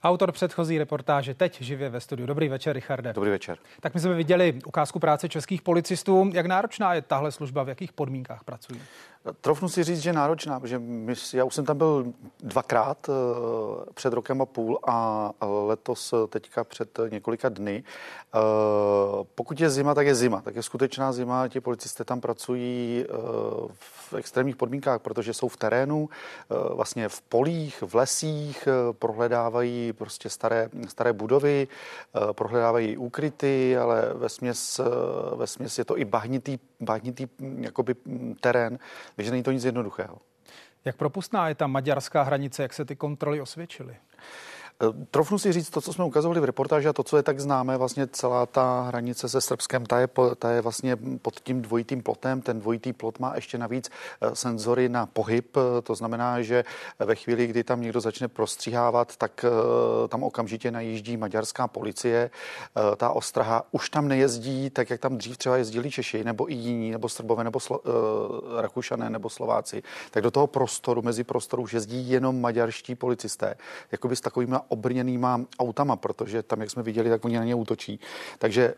[0.03, 2.27] Autor předchozí reportáže teď živě ve studiu.
[2.27, 3.13] Dobrý večer, Richarde.
[3.13, 3.57] Dobrý večer.
[3.79, 6.31] Tak my jsme viděli ukázku práce českých policistů.
[6.33, 8.81] Jak náročná je tahle služba, v jakých podmínkách pracují?
[9.41, 13.13] Trofnu si říct, že náročná, protože my, já už jsem tam byl dvakrát eh,
[13.93, 17.83] před rokem a půl a letos eh, teďka před několika dny.
[18.35, 18.39] Eh,
[19.35, 20.41] pokud je zima, tak je zima.
[20.41, 21.47] Tak je skutečná zima.
[21.47, 23.05] Ti policisté tam pracují
[23.73, 26.09] v extrémních podmínkách, protože jsou v terénu,
[26.49, 31.67] vlastně v polích, v lesích, prohledávají prostě staré, staré budovy,
[32.31, 34.81] prohledávají úkryty, ale ve směs,
[35.35, 37.27] ve směs je to i bahnitý, bahnitý
[37.59, 37.95] jakoby
[38.39, 38.79] terén,
[39.15, 40.17] takže není to nic jednoduchého.
[40.85, 43.95] Jak propustná je ta maďarská hranice, jak se ty kontroly osvědčily?
[45.11, 47.77] Trofnu si říct to, co jsme ukazovali v reportáži a to, co je tak známé,
[47.77, 50.07] vlastně celá ta hranice se Srbskem, ta je,
[50.39, 52.41] ta je vlastně pod tím dvojitým plotem.
[52.41, 53.89] Ten dvojitý plot má ještě navíc
[54.33, 56.63] senzory na pohyb, to znamená, že
[56.99, 59.45] ve chvíli, kdy tam někdo začne prostříhávat, tak
[60.09, 62.29] tam okamžitě najíždí maďarská policie.
[62.97, 66.91] Ta ostraha už tam nejezdí tak, jak tam dřív třeba jezdili Češi, nebo i jiní,
[66.91, 67.81] nebo Srbové, nebo Slo-
[68.61, 69.83] Rakušané, nebo Slováci.
[70.11, 73.55] Tak do toho prostoru, mezi prostoru už jezdí jenom maďarští policisté,
[73.91, 77.99] jakoby s takovými obrněnýma autama, protože tam, jak jsme viděli, tak oni na ně útočí.
[78.39, 78.75] Takže eh,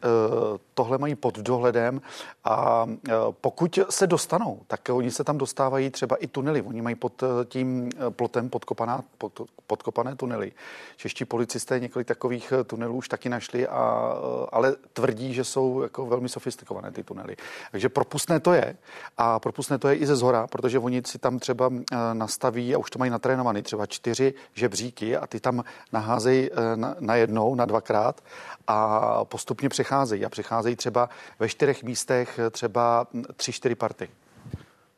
[0.74, 2.02] tohle mají pod dohledem
[2.44, 6.62] a eh, pokud se dostanou, tak oni se tam dostávají třeba i tunely.
[6.62, 10.52] Oni mají pod eh, tím plotem podkopaná, pod, podkopané tunely.
[10.98, 14.14] Čeští policisté několik takových tunelů už taky našli, a,
[14.52, 17.36] ale tvrdí, že jsou jako velmi sofistikované ty tunely.
[17.72, 18.78] Takže propustné to je
[19.18, 21.70] a propustné to je i ze zhora, protože oni si tam třeba
[22.14, 26.56] nastaví a už to mají natrénovaný, třeba čtyři žebříky a ty tam naházejí eh,
[27.00, 28.24] na, jednou, na dvakrát
[28.68, 30.26] a postupně přecházejí.
[30.26, 31.10] A přecházejí třeba
[31.40, 34.10] ve čtyřech místech třeba tři, čtyři party.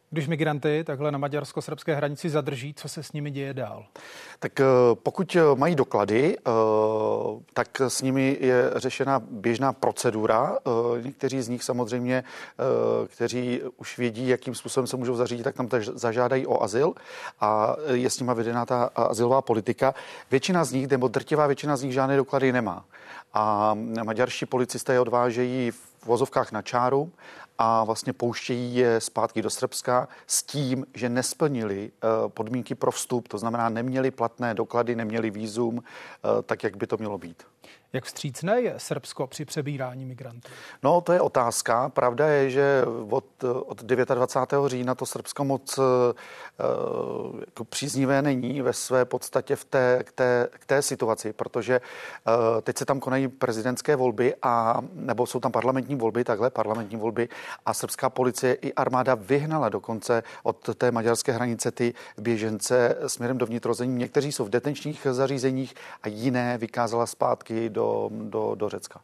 [0.09, 3.85] Když migranty takhle na maďarsko-srbské hranici zadrží, co se s nimi děje dál?
[4.39, 6.51] Tak eh, pokud eh, mají doklady, eh,
[7.53, 10.57] tak s nimi je řešena běžná procedura.
[11.01, 12.23] Někteří z nich samozřejmě,
[13.07, 16.93] kteří už vědí, jakým způsobem se můžou zařídit, tak tam zažádají o azyl
[17.39, 19.93] a je s nimi vedená ta azylová politika.
[20.31, 22.85] Většina z nich, nebo drtivá většina z nich žádné doklady nemá.
[23.33, 27.11] A maďarští policisté je odvážejí v vozovkách na čáru
[27.57, 33.27] a vlastně pouštějí je zpátky do Srbska s tím, že nesplnili eh, podmínky pro vstup,
[33.27, 37.43] to znamená neměli platné doklady, neměli výzum, eh, tak jak by to mělo být.
[37.93, 40.49] Jak vstřícné je Srbsko při přebírání migrantů?
[40.83, 41.89] No, to je otázka.
[41.89, 44.69] Pravda je, že od, od 29.
[44.69, 45.85] října to Srbsko moc uh,
[47.39, 52.61] jako příznivé není ve své podstatě v té, k, té, k té situaci, protože uh,
[52.61, 57.29] teď se tam konají prezidentské volby a nebo jsou tam parlamentní volby, takhle parlamentní volby
[57.65, 63.45] a srbská policie i armáda vyhnala dokonce od té maďarské hranice ty běžence směrem do
[63.45, 63.95] vnitrozemí.
[63.95, 67.86] Někteří jsou v detenčních zařízeních a jiné vykázala zpátky do,
[68.29, 69.01] do, do Řecka.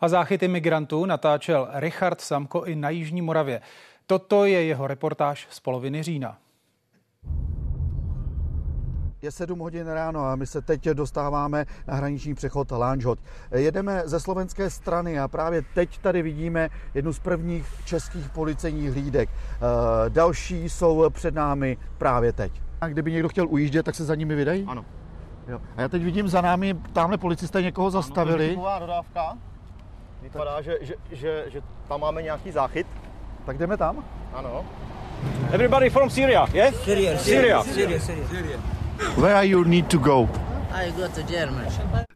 [0.00, 3.60] A záchyty migrantů natáčel Richard Samko i na Jižní Moravě.
[4.06, 6.38] Toto je jeho reportáž z poloviny října.
[9.22, 13.18] Je 7 hodin ráno a my se teď dostáváme na hraniční přechod Lánžot.
[13.50, 19.30] Jedeme ze slovenské strany a právě teď tady vidíme jednu z prvních českých policejních hlídek.
[19.30, 22.62] Eh, další jsou před námi právě teď.
[22.80, 24.64] A kdyby někdo chtěl ujíždět, tak se za nimi vydají?
[24.68, 24.84] Ano.
[25.48, 25.60] Jo.
[25.76, 28.56] A já teď vidím za námi, tamhle policisté někoho zastavili.
[28.56, 29.38] Ano, to dodávka.
[30.22, 32.86] Vypadá, že, že, že, že tam máme nějaký záchyt.
[33.46, 34.04] Tak jdeme tam?
[34.32, 34.64] Ano.
[35.52, 36.74] Everybody from Syria, yeah?
[36.74, 37.18] Syria.
[37.18, 37.62] Syria.
[37.62, 38.00] Syria.
[38.00, 38.28] Syria.
[38.28, 38.58] Syria.
[39.16, 40.28] Where you need to go?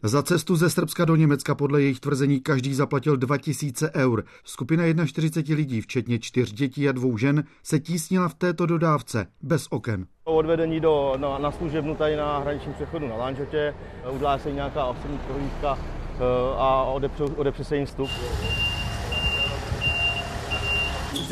[0.03, 4.25] Za cestu ze Srbska do Německa podle jejich tvrzení každý zaplatil 2000 eur.
[4.45, 9.67] Skupina 41 lidí, včetně čtyř dětí a dvou žen, se tísnila v této dodávce bez
[9.71, 10.07] oken.
[10.25, 13.75] Odvedení do, na, na služebnu tady na hraničním přechodu na Lanžotě,
[14.11, 16.21] udělá se nějaká osobní prohlídka eh,
[16.57, 18.11] a odepře, odepře se jim vstup.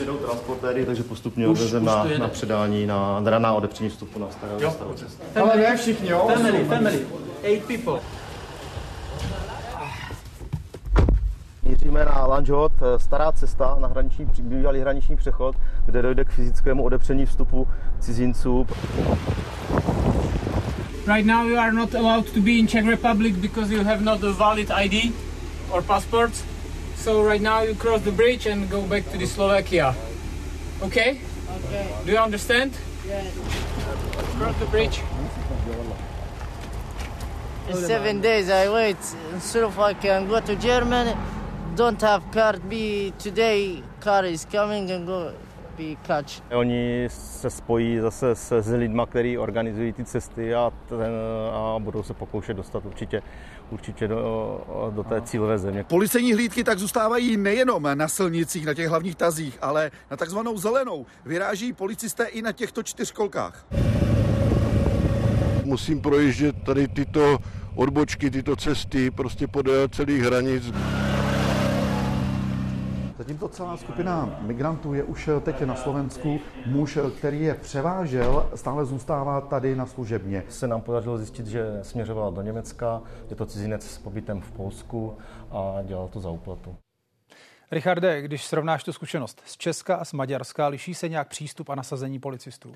[0.00, 4.30] Už jedou transportéry, takže postupně odvezeme na, na předání, na, na, na odepření vstupu na
[4.30, 4.60] starého
[5.36, 6.28] Ale ne všichni, jo?
[6.34, 7.06] Family, family.
[7.42, 8.00] Eight people.
[11.62, 17.26] Míříme na Lanžot, stará cesta na hraniční, bývalý hraniční přechod, kde dojde k fyzickému odepření
[17.26, 17.68] vstupu
[18.00, 18.66] cizinců.
[21.06, 24.24] Right now you are not allowed to be in Czech Republic because you have not
[24.24, 25.12] a valid ID
[25.70, 26.32] or passport.
[27.00, 29.94] So right now you cross the bridge and go back to the Slovakia.
[30.82, 31.18] Okay?
[31.64, 31.88] Okay.
[32.04, 32.76] Do you understand?
[33.08, 33.32] Yes.
[34.36, 35.00] Cross the bridge.
[37.70, 39.02] In seven days I wait
[39.40, 41.16] so if I can go to Germany.
[41.74, 42.58] Don't have car.
[42.68, 45.32] Be today car is coming and go
[45.78, 46.42] be catch.
[46.52, 51.12] Oni se spojí zase s, s lidma, kteří organizují ty cesty a, ten,
[51.52, 53.22] a budou se pokoušet dostat určitě,
[53.70, 55.84] určitě do, do té cílové země.
[55.84, 61.06] Policejní hlídky tak zůstávají nejenom na silnicích, na těch hlavních tazích, ale na takzvanou zelenou.
[61.24, 63.66] Vyráží policisté i na těchto čtyřkolkách.
[65.64, 67.38] Musím projíždět tady tyto
[67.74, 70.72] odbočky, tyto cesty prostě podél celých hranic.
[73.20, 79.40] Zatímco celá skupina migrantů je už teď na Slovensku, muž, který je převážel, stále zůstává
[79.40, 80.44] tady na služebně.
[80.48, 85.16] Se nám podařilo zjistit, že směřovala do Německa, je to cizinec s pobytem v Polsku
[85.50, 86.76] a dělal to za úplatu.
[87.70, 91.74] Richarde, když srovnáš tu zkušenost z Česka a z Maďarska, liší se nějak přístup a
[91.74, 92.74] nasazení policistů?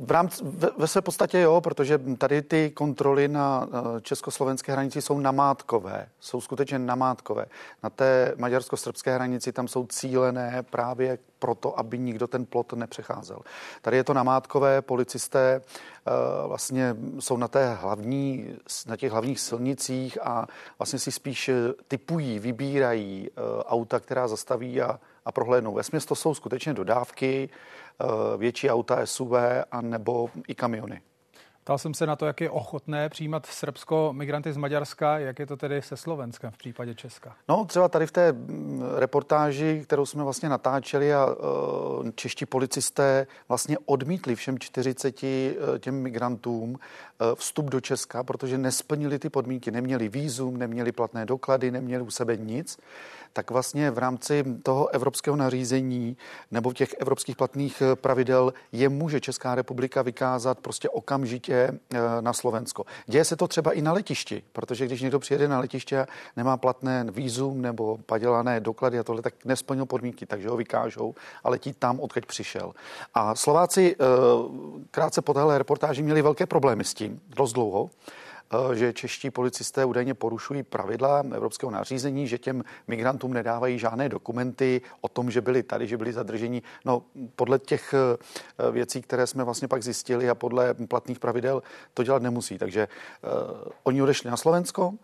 [0.00, 5.02] V rámci, ve, ve své podstatě jo, protože tady ty kontroly na eh, československé hranici
[5.02, 7.46] jsou namátkové, jsou skutečně namátkové.
[7.82, 13.38] Na té maďarsko-srbské hranici tam jsou cílené právě proto, aby nikdo ten plot nepřecházel.
[13.82, 16.10] Tady je to namátkové, policisté eh,
[16.46, 20.46] vlastně jsou na té hlavní, na těch hlavních silnicích a
[20.78, 21.50] vlastně si spíš
[21.88, 23.30] typují, vybírají
[23.66, 25.74] auta, která zastaví a, a prohlédnou.
[25.74, 29.32] Ve to jsou skutečně dodávky, eh, větší auta, SUV
[29.70, 31.00] a nebo i kamiony.
[31.68, 35.46] Ptal jsem se na to, jak je ochotné přijímat Srbsko migranty z Maďarska, jak je
[35.46, 37.36] to tedy se Slovenskem v případě Česka?
[37.48, 43.26] No třeba tady v té mm, reportáži, kterou jsme vlastně natáčeli a uh, čeští policisté
[43.48, 45.28] vlastně odmítli všem 40 uh,
[45.78, 46.78] těm migrantům uh,
[47.34, 52.36] vstup do Česka, protože nesplnili ty podmínky, neměli výzum, neměli platné doklady, neměli u sebe
[52.36, 52.78] nic
[53.32, 56.16] tak vlastně v rámci toho evropského nařízení
[56.50, 62.32] nebo těch evropských platných eh, pravidel je může Česká republika vykázat prostě okamžitě eh, na
[62.32, 62.84] Slovensko.
[63.06, 66.56] Děje se to třeba i na letišti, protože když někdo přijede na letiště a nemá
[66.56, 71.14] platné výzum nebo padělané doklady a tohle, tak nesplnil podmínky, takže ho vykážou
[71.44, 72.72] a letí tam, odkud přišel.
[73.14, 74.04] A Slováci eh,
[74.90, 77.90] krátce po téhle reportáži měli velké problémy s tím, dost dlouho.
[78.52, 84.80] Eh, že čeští policisté údajně porušují pravidla evropského nařízení, že těm migrantům nedávají žádné dokumenty
[85.00, 86.62] o tom, že byli tady, že byli zadrženi.
[86.84, 87.02] No,
[87.36, 91.62] podle těch eh, věcí, které jsme vlastně pak zjistili a podle platných pravidel
[91.94, 92.58] to dělat nemusí.
[92.58, 94.94] Takže uh, oni odešli na Slovensko,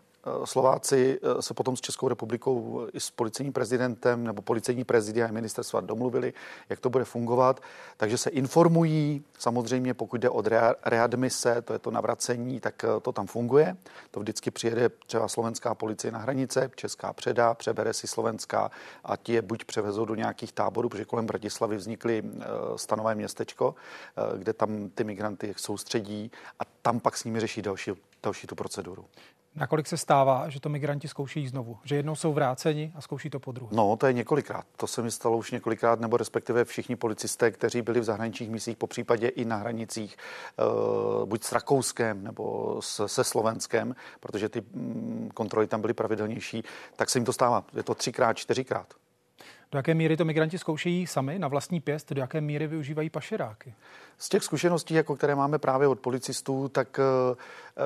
[0.45, 5.31] Slováci eh, se potom s Českou republikou i s policejním prezidentem nebo policejní prezidia a
[5.31, 6.33] ministerstva domluvili,
[6.69, 7.59] jak to bude fungovat.
[7.97, 10.43] Takže se informují, samozřejmě pokud jde o
[10.85, 13.77] readmise, to je to navracení, tak eh, to tam funguje.
[14.11, 18.71] To vždycky přijede třeba slovenská policie na hranice, česká předá, přebere si slovenská
[19.03, 22.23] a ti je buď převezou do nějakých táborů, protože kolem Bratislavy vznikly
[22.75, 23.75] stanové městečko,
[24.37, 27.91] kde tam ty migranty soustředí a tam pak s nimi řeší další,
[28.25, 29.05] další tu proceduru.
[29.55, 31.77] Nakolik se stává, že to migranti zkouší znovu?
[31.83, 33.75] Že jednou jsou vráceni a zkouší to po druhé?
[33.75, 34.65] No, to je několikrát.
[34.77, 38.77] To se mi stalo už několikrát, nebo respektive všichni policisté, kteří byli v zahraničních misích,
[38.77, 40.17] po případě i na hranicích,
[41.19, 46.63] uh, buď s Rakouskem nebo s, se Slovenskem, protože ty mm, kontroly tam byly pravidelnější,
[46.95, 47.63] tak se jim to stává.
[47.73, 48.93] Je to třikrát, čtyřikrát.
[49.71, 53.73] Do jaké míry to migranti zkoušejí sami na vlastní pěst, do jaké míry využívají pašeráky?
[54.17, 57.35] Z těch zkušeností, jako které máme právě od policistů, tak eh,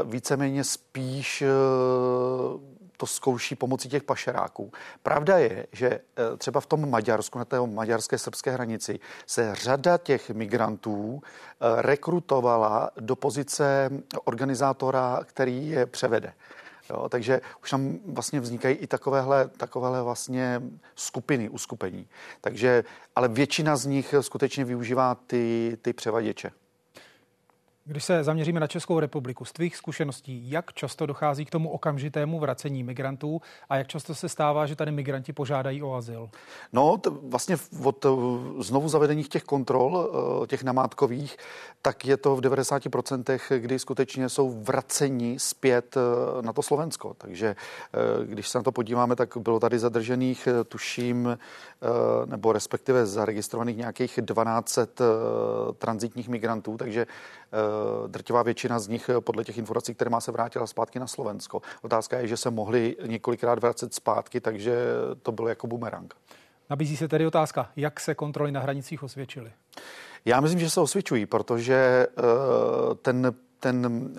[0.04, 1.48] víceméně spíš eh,
[2.98, 4.72] to zkouší pomocí těch pašeráků.
[5.04, 9.98] Pravda je, že eh, třeba v tom Maďarsku, na té maďarské srbské hranici, se řada
[9.98, 11.22] těch migrantů
[11.78, 13.90] rekrutovala do pozice
[14.26, 16.34] organizátora, který je převede.
[16.90, 20.62] Jo, takže už tam vlastně vznikají i takovéhle, takovéhle vlastně
[20.96, 22.08] skupiny, uskupení.
[22.42, 22.84] Takže,
[23.16, 26.52] ale většina z nich skutečně využívá ty, ty převaděče.
[27.90, 32.40] Když se zaměříme na Českou republiku, z tvých zkušeností, jak často dochází k tomu okamžitému
[32.40, 36.30] vracení migrantů a jak často se stává, že tady migranti požádají o azyl?
[36.74, 38.10] No, t- vlastně od eh,
[38.64, 40.10] znovu zavedených těch kontrol,
[40.44, 41.38] eh, těch namátkových,
[41.82, 47.16] tak je to v 90%, kdy skutečně jsou vraceni zpět eh, na to Slovensko.
[47.18, 47.56] Takže
[48.26, 51.38] když se na to podíváme, tak bylo tady zadržených, tuším,
[52.26, 54.80] nebo respektive zaregistrovaných nějakých 12
[55.78, 57.08] transitních migrantů, takže
[58.08, 61.62] drtivá většina z nich eh, podle těch informací, které má se vrátila zpátky na Slovensko.
[61.82, 64.86] Otázka je, že se mohli několikrát vracet zpátky, takže
[65.22, 66.14] to bylo jako bumerang.
[66.70, 69.52] Nabízí se tedy otázka, jak se kontroly na hranicích osvědčily?
[70.26, 74.10] Já myslím, že se osvědčují, protože eh, ten ten,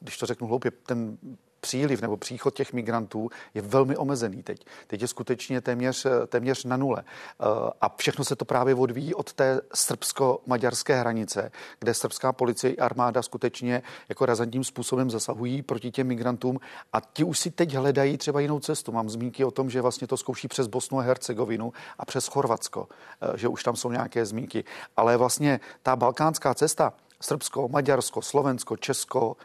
[0.00, 1.18] když to řeknu hloupě, ten
[1.60, 4.64] příliv nebo příchod těch migrantů je velmi omezený teď.
[4.86, 7.02] Teď je skutečně téměř, téměř na nule.
[7.02, 7.44] Eh,
[7.80, 13.22] a všechno se to právě odvíjí od té srbsko-maďarské hranice, kde srbská policie i armáda
[13.22, 16.60] skutečně jako razantním způsobem zasahují proti těm migrantům
[16.92, 18.92] a ti už si teď hledají třeba jinou cestu.
[18.92, 22.88] Mám zmínky o tom, že vlastně to zkouší přes Bosnu a Hercegovinu a přes Chorvatsko,
[23.20, 24.64] eh, že už tam jsou nějaké zmínky.
[24.96, 29.36] Ale vlastně ta balkánská cesta, Srbsko, Maďarsko, Slovensko, Česko,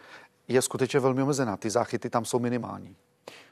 [0.48, 1.58] je skutečně velmi omezená.
[1.58, 2.96] Ty záchyty tam jsou minimální.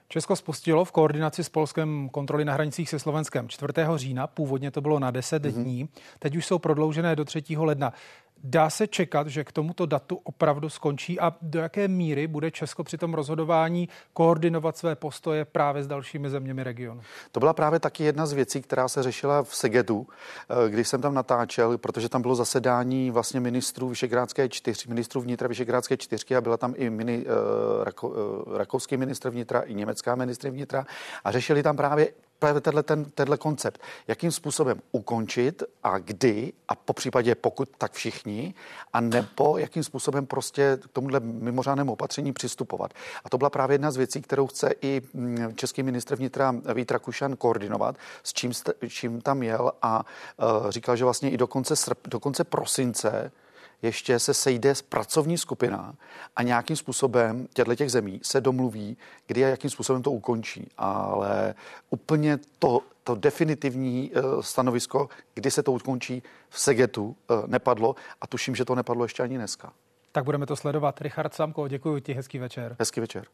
[0.07, 3.73] Česko spustilo v koordinaci s Polskem kontroly na hranicích se Slovenskem 4.
[3.95, 5.63] října, původně to bylo na 10 mm-hmm.
[5.63, 7.43] dní, teď už jsou prodloužené do 3.
[7.57, 7.93] ledna.
[8.45, 12.83] Dá se čekat, že k tomuto datu opravdu skončí a do jaké míry bude Česko
[12.83, 17.01] při tom rozhodování koordinovat své postoje právě s dalšími zeměmi regionu?
[17.31, 20.07] To byla právě taky jedna z věcí, která se řešila v Segedu,
[20.49, 25.47] eh, když jsem tam natáčel, protože tam bylo zasedání vlastně ministrů Vyšegrádské čtyři, ministrů vnitra
[25.47, 30.15] Vyšegrádské čtyřky a byla tam i mini, uh, rako, uh, rakouský ministr vnitra, i německá
[30.15, 30.85] ministr vnitra
[31.23, 32.13] a řešili tam právě
[32.43, 33.81] právě tenhle, ten, tenhle koncept.
[34.07, 38.53] Jakým způsobem ukončit a kdy a po případě pokud tak všichni
[38.93, 42.93] a nebo jakým způsobem prostě k tomuhle mimořádnému opatření přistupovat.
[43.25, 46.91] A to byla právě jedna z věcí, kterou chce i mm, český ministr vnitra Vít
[46.91, 48.51] Rakušan koordinovat, s čím,
[48.87, 50.05] čím tam jel a
[50.63, 53.31] uh, říkal, že vlastně i do konce, srp, do konce prosince
[53.83, 55.95] ještě se sejde pracovní skupina
[56.35, 60.69] a nějakým způsobem těchto těch zemí se domluví, kdy a jakým způsobem to ukončí.
[60.77, 61.55] Ale
[61.89, 68.27] úplně to, to definitivní eh, stanovisko, kdy se to ukončí v Segetu, eh, nepadlo a
[68.27, 69.73] tuším, že to nepadlo ještě ani dneska.
[70.11, 71.01] Tak budeme to sledovat.
[71.01, 72.75] Richard Samko, děkuji ti, hezký večer.
[72.79, 73.25] Hezký večer.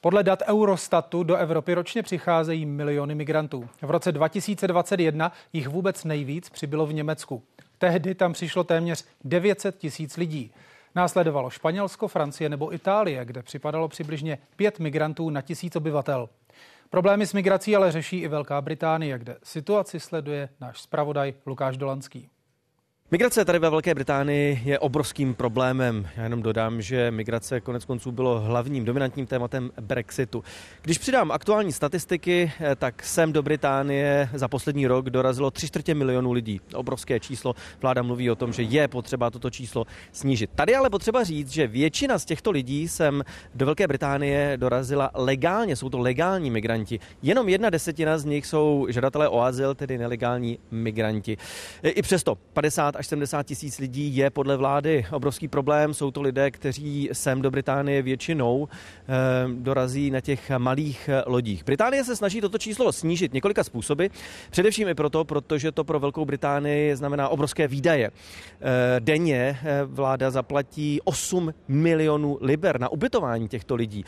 [0.00, 3.68] Podle dat Eurostatu do Evropy ročně přicházejí miliony migrantů.
[3.82, 7.42] V roce 2021 jich vůbec nejvíc přibylo v Německu.
[7.78, 10.52] Tehdy tam přišlo téměř 900 tisíc lidí.
[10.94, 16.28] Následovalo Španělsko, Francie nebo Itálie, kde připadalo přibližně 5 migrantů na tisíc obyvatel.
[16.90, 22.28] Problémy s migrací ale řeší i Velká Británie, kde situaci sleduje náš zpravodaj Lukáš Dolanský.
[23.10, 26.08] Migrace tady ve Velké Británii je obrovským problémem.
[26.16, 30.44] Já jenom dodám, že migrace konec konců bylo hlavním dominantním tématem Brexitu.
[30.82, 35.94] Když přidám aktuální statistiky, eh, tak sem do Británie za poslední rok dorazilo 3 čtvrtě
[35.94, 36.60] milionů lidí.
[36.74, 37.54] Obrovské číslo.
[37.80, 40.50] Vláda mluví o tom, že je potřeba toto číslo snížit.
[40.54, 45.76] Tady ale potřeba říct, že většina z těchto lidí sem do Velké Británie dorazila legálně.
[45.76, 47.00] Jsou to legální migranti.
[47.22, 51.36] Jenom jedna desetina z nich jsou žadatelé o azyl, tedy nelegální migranti.
[51.82, 55.94] I přesto 50 až 70 tisíc lidí je podle vlády obrovský problém.
[55.94, 59.12] Jsou to lidé, kteří sem do Británie většinou eh,
[59.54, 61.64] dorazí na těch malých eh, lodích.
[61.64, 64.06] Británie se snaží toto číslo snížit několika způsoby,
[64.50, 68.10] především i proto, protože to pro Velkou Británii znamená obrovské výdaje.
[68.10, 74.04] Eh, denně vláda zaplatí 8 milionů liber na ubytování těchto lidí.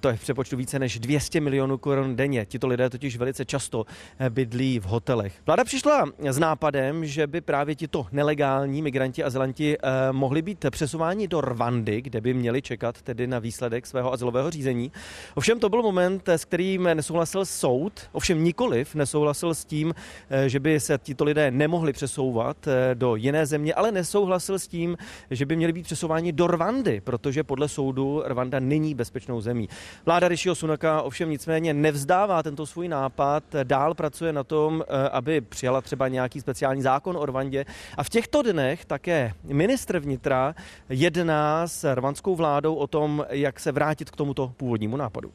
[0.00, 2.46] To je v přepočtu více než 200 milionů korun denně.
[2.46, 3.86] Tito lidé totiž velice často
[4.28, 5.34] bydlí v hotelech.
[5.46, 10.66] Vláda přišla s nápadem, že by právě tito nelegální nelegální migranti, azylanti eh, mohli být
[10.70, 14.92] přesouváni do Rwandy, kde by měli čekat tedy na výsledek svého azylového řízení.
[15.34, 19.94] Ovšem to byl moment, s kterým nesouhlasil soud, ovšem nikoliv nesouhlasil s tím,
[20.30, 24.68] eh, že by se tito lidé nemohli přesouvat eh, do jiné země, ale nesouhlasil s
[24.68, 24.96] tím,
[25.30, 29.68] že by měli být přesouváni do Rwandy, protože podle soudu Rwanda není bezpečnou zemí.
[30.06, 35.80] Vláda Rishiho Sunaka ovšem nicméně nevzdává tento svůj nápad, dál pracuje na tom, aby přijala
[35.80, 37.64] třeba nějaký speciální zákon o Rwandě
[37.96, 40.54] a v těch těchto dnech také ministr vnitra
[40.88, 45.32] jedná s rvanskou vládou o tom, jak se vrátit k tomuto původnímu nápadu.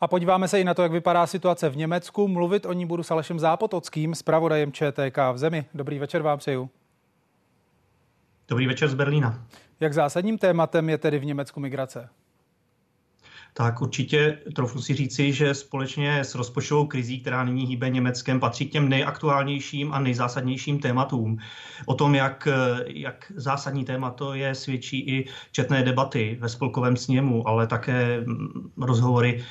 [0.00, 2.28] A podíváme se i na to, jak vypadá situace v Německu.
[2.28, 5.64] Mluvit o ní budu s Alešem Zápotockým, zpravodajem ČTK v zemi.
[5.74, 6.70] Dobrý večer vám přeju.
[8.48, 9.44] Dobrý večer z Berlína.
[9.80, 12.08] Jak zásadním tématem je tedy v Německu migrace?
[13.56, 18.66] Tak určitě trochu si říci, že společně s rozpočtovou krizí, která nyní hýbe Německem, patří
[18.66, 21.38] k těm nejaktuálnějším a nejzásadnějším tématům.
[21.86, 22.48] O tom, jak,
[22.86, 28.24] jak zásadní téma to je, svědčí i četné debaty ve spolkovém sněmu, ale také
[28.76, 29.44] rozhovory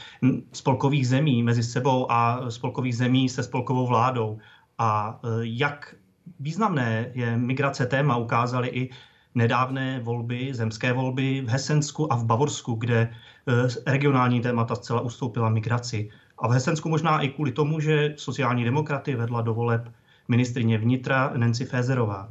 [0.54, 4.38] spolkových zemí mezi sebou a spolkových zemí se spolkovou vládou.
[4.78, 5.96] A e, jak
[6.40, 8.90] významné je migrace téma, ukázali i
[9.36, 13.10] nedávné volby, zemské volby v Hesensku a v Bavorsku, kde
[13.48, 16.10] eh, regionální témata zcela ustoupila migraci.
[16.38, 19.92] A v Hesensku možná i kvůli tomu, že sociální demokraty vedla do voleb
[20.28, 22.30] ministrině vnitra Nancy Fézerová,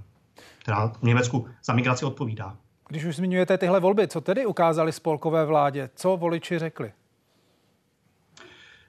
[0.59, 2.57] která v Německu za migraci odpovídá.
[2.88, 5.90] Když už zmiňujete tyhle volby, co tedy ukázali spolkové vládě?
[5.94, 6.92] Co voliči řekli?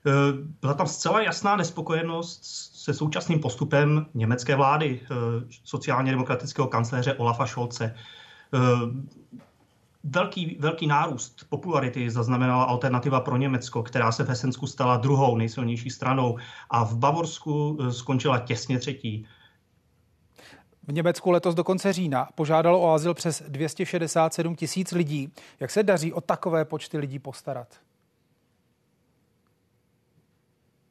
[0.08, 0.12] Eh,
[0.62, 2.40] byla tam zcela jasná nespokojenost
[2.84, 5.16] se současným postupem německé vlády, eh,
[5.64, 7.96] sociálně demokratického kancléře Olafa Scholze.
[8.54, 8.60] Eh,
[10.04, 15.90] velký, velký nárůst popularity zaznamenala alternativa pro Německo, která se v Hesensku stala druhou nejsilnější
[15.90, 16.38] stranou
[16.70, 19.28] a v Bavorsku skončila těsně třetí.
[20.88, 25.34] V Německu letos do konce října požádalo o azyl přes 267 tisíc lidí.
[25.60, 27.68] Jak se daří o takové počty lidí postarat?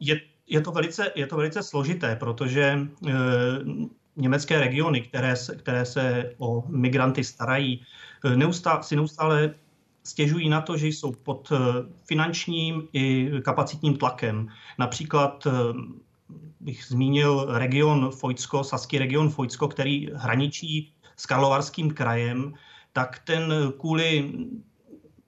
[0.07, 3.13] Je, je, to velice, je to velice složité, protože e,
[4.17, 7.83] německé regiony, které se, které se o migranty starají,
[8.25, 9.55] e, neustá, si neustále
[10.05, 11.57] stěžují na to, že jsou pod e,
[12.05, 14.49] finančním i kapacitním tlakem.
[14.79, 15.47] Například
[16.61, 22.55] bych zmínil region Fojcko, saský region Fojcko, který hraničí s Karlovarským krajem,
[22.93, 24.33] tak ten kvůli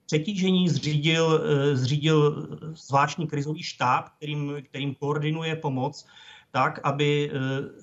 [0.07, 6.07] přetížení zřídil, eh, zřídil zvláštní krizový štáb, kterým, kterým koordinuje pomoc,
[6.51, 7.39] tak, aby, eh,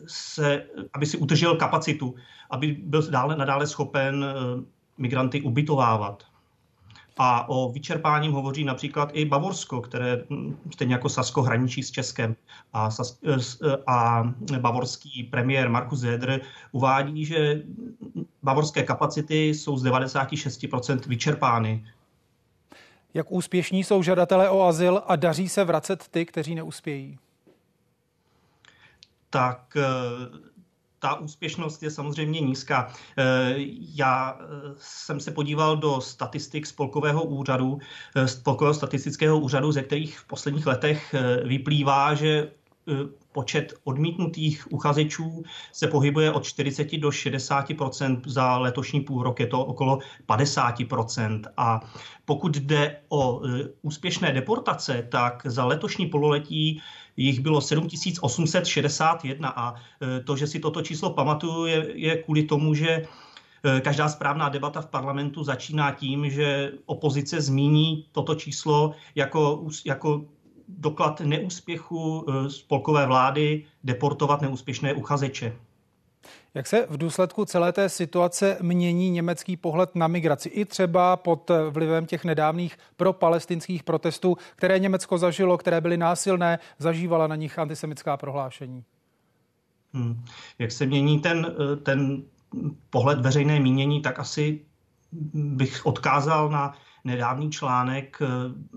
[0.08, 2.16] se, aby si utržil kapacitu,
[2.50, 4.34] aby byl dále, nadále schopen eh,
[4.98, 6.24] migranty ubytovávat.
[7.18, 12.36] A o vyčerpáním hovoří například i Bavorsko, které hm, stejně jako Sasko hraničí s Českem.
[12.74, 12.90] A,
[13.88, 14.24] a
[14.60, 17.62] bavorský premiér Markus Zedr uvádí, že
[18.44, 21.86] bavorské kapacity jsou z 96% vyčerpány.
[23.14, 27.18] Jak úspěšní jsou žadatelé o azyl a daří se vracet ty, kteří neuspějí?
[29.30, 29.84] Tak eh,
[31.00, 32.94] ta úspěšnost je samozřejmě nízká.
[33.18, 33.56] Eh,
[33.96, 34.46] já eh,
[34.78, 37.80] jsem se podíval do statistik Spolkového úřadu,
[38.26, 42.52] Spolkového statistického úřadu, ze kterých v posledních letech vyplývá, že
[43.32, 49.66] počet odmítnutých uchazečů se pohybuje od 40 do 60% za letošní půl rok, je to
[49.66, 51.80] okolo 50% A
[52.26, 53.42] pokud jde o
[53.82, 56.82] úspěšné deportace, tak za letošní pololetí
[57.18, 62.74] jich bylo 7861 a e, to, že si toto číslo pamatuju, je, je kvůli tomu,
[62.74, 63.06] že
[63.82, 70.26] každá správná debata v parlamentu začíná tím, že opozice zmíní toto číslo jako, jako
[70.68, 75.56] doklad neúspěchu e, spolkové vlády deportovat neúspěšné uchazeče.
[76.54, 80.50] Jak se v důsledku celé té situace mění německý pohled na migraci?
[80.50, 87.28] I třeba pod vlivem těch nedávných pro-palestinských protestů, které Německo zažilo, které byly násilné, zažívala
[87.28, 88.84] na nich antisemická prohlášení.
[89.94, 90.26] Hmm.
[90.60, 92.24] Jak se mění ten, ten
[92.90, 94.62] pohled veřejné mínění, tak asi
[95.34, 96.74] bych odkázal na
[97.04, 98.20] nedávný článek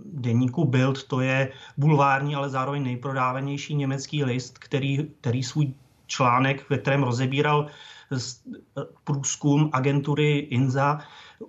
[0.05, 5.73] deníku Bild, to je bulvární, ale zároveň nejprodávanější německý list, který, který svůj
[6.07, 7.67] článek, ve kterém rozebíral
[9.05, 10.99] průzkum agentury INZA,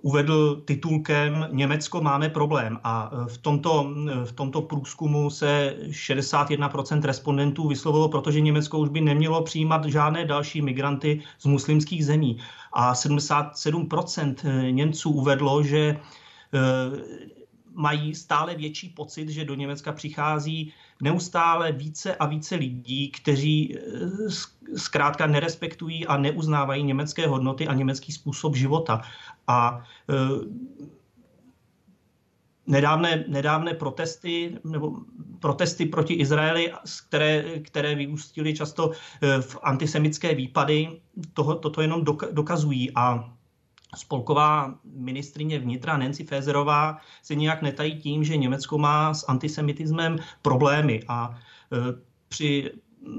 [0.02, 3.90] uvedl titulkem Německo máme problém a v tomto,
[4.24, 10.62] v tomto průzkumu se 61% respondentů vyslovilo, protože Německo už by nemělo přijímat žádné další
[10.62, 12.38] migranty z muslimských zemí.
[12.72, 15.96] A 77% Němců uvedlo, že
[17.78, 20.72] mají stále větší pocit, že do Německa přichází
[21.02, 23.80] neustále více a více lidí, kteří eh,
[24.76, 29.00] zkrátka nerespektují a neuznávají německé hodnoty a německý způsob života.
[29.46, 30.14] A eh,
[32.66, 34.96] nedávné, nedávné protesty nebo
[35.40, 36.72] protesty proti Izraeli,
[37.08, 41.00] které, které vyústily často eh, v antisemické výpady,
[41.32, 42.90] toho, toto jenom dokazují.
[42.94, 43.37] A
[43.96, 51.02] Spolková ministrině vnitra Nancy Fézerová se nějak netají tím, že Německo má s antisemitismem problémy
[51.08, 51.76] a e,
[52.28, 52.70] při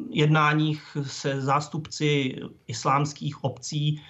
[0.09, 2.35] jednáních se zástupci
[2.67, 4.01] islámských obcí e,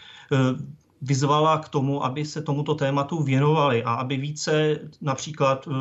[1.02, 5.72] vyzvala k tomu, aby se tomuto tématu věnovali a aby více například e,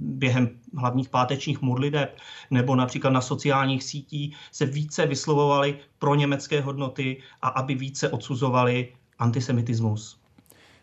[0.00, 2.18] během hlavních pátečních modliteb
[2.50, 8.92] nebo například na sociálních sítích se více vyslovovali pro německé hodnoty a aby více odsuzovali
[9.18, 10.23] antisemitismus.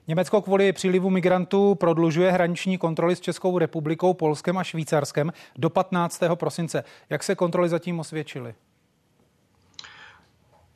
[0.07, 6.23] Německo kvůli přílivu migrantů prodlužuje hraniční kontroly s Českou republikou, Polskem a Švýcarskem do 15.
[6.35, 6.83] prosince.
[7.09, 8.55] Jak se kontroly zatím osvědčily?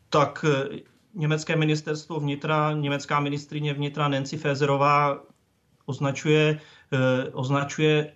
[0.09, 0.79] Tak eh,
[1.13, 5.19] německé ministerstvo vnitra, německá ministrině vnitra Nancy Fézerová
[5.85, 6.59] označuje,
[6.93, 8.13] eh, označuje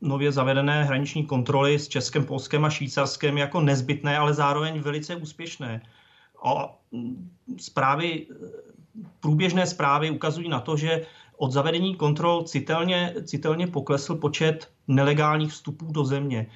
[0.00, 5.82] nově zavedené hraniční kontroly s Českem, Polskem a Švýcarskem jako nezbytné, ale zároveň velice úspěšné.
[6.44, 6.76] A
[7.58, 8.26] zprávy
[9.20, 15.92] průběžné zprávy ukazují na to, že od zavedení kontrol citelně, citelně poklesl počet nelegálních vstupů
[15.92, 16.46] do země.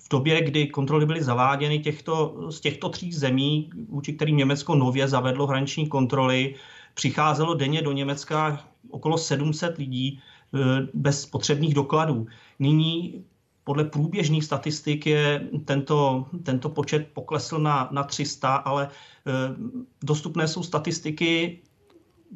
[0.00, 5.08] V době, kdy kontroly byly zaváděny těchto, z těchto tří zemí, vůči kterým Německo nově
[5.08, 6.54] zavedlo hraniční kontroly,
[6.94, 10.58] přicházelo denně do Německa okolo 700 lidí eh,
[10.94, 12.26] bez potřebných dokladů.
[12.58, 13.24] Nyní
[13.70, 18.90] podle průběžných statistik je tento, tento počet poklesl na, na 300, ale e,
[20.04, 21.62] dostupné jsou statistiky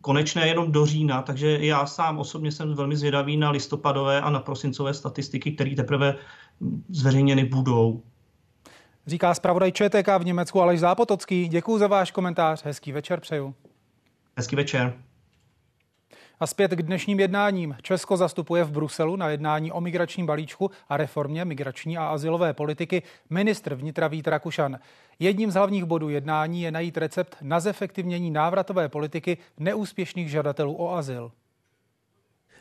[0.01, 4.41] konečné jenom do října, takže já sám osobně jsem velmi zvědavý na listopadové a na
[4.41, 6.14] prosincové statistiky, které teprve
[6.89, 8.03] zveřejněny budou.
[9.07, 11.49] Říká zpravodaj ČTK v Německu Aleš Zápotocký.
[11.49, 12.64] Děkuji za váš komentář.
[12.64, 13.55] Hezký večer přeju.
[14.37, 14.95] Hezký večer.
[16.41, 17.76] A zpět k dnešním jednáním.
[17.82, 23.03] Česko zastupuje v Bruselu na jednání o migračním balíčku a reformě migrační a asilové politiky
[23.30, 24.78] ministr vnitra Vít Rakušan.
[25.18, 30.97] Jedním z hlavních bodů jednání je najít recept na zefektivnění návratové politiky neúspěšných žadatelů o
[30.97, 31.32] azyl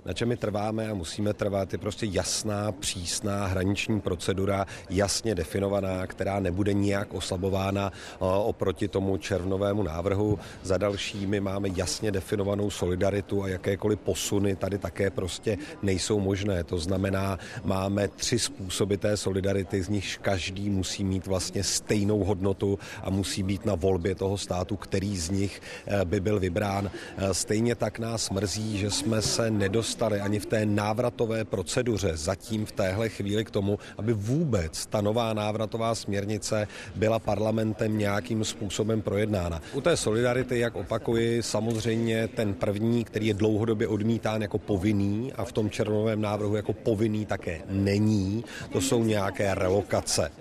[0.05, 6.07] na čem my trváme a musíme trvat, je prostě jasná, přísná hraniční procedura, jasně definovaná,
[6.07, 10.39] která nebude nijak oslabována oproti tomu červnovému návrhu.
[10.63, 16.63] Za dalšími máme jasně definovanou solidaritu a jakékoliv posuny tady také prostě nejsou možné.
[16.63, 22.79] To znamená, máme tři způsoby té solidarity, z nichž každý musí mít vlastně stejnou hodnotu
[23.03, 26.91] a musí být na volbě toho státu, který z nich eh, by byl vybrán.
[27.17, 32.17] Eh, stejně tak nás mrzí, že jsme se nedostali nedostali ani v té návratové proceduře
[32.17, 38.43] zatím v téhle chvíli k tomu, aby vůbec ta nová návratová směrnice byla parlamentem nějakým
[38.43, 39.61] způsobem projednána.
[39.73, 45.45] U té solidarity, jak opakuji, samozřejmě ten první, který je dlouhodobě odmítán jako povinný a
[45.45, 50.31] v tom červnovém návrhu jako povinný také není, to jsou nějaké relokace.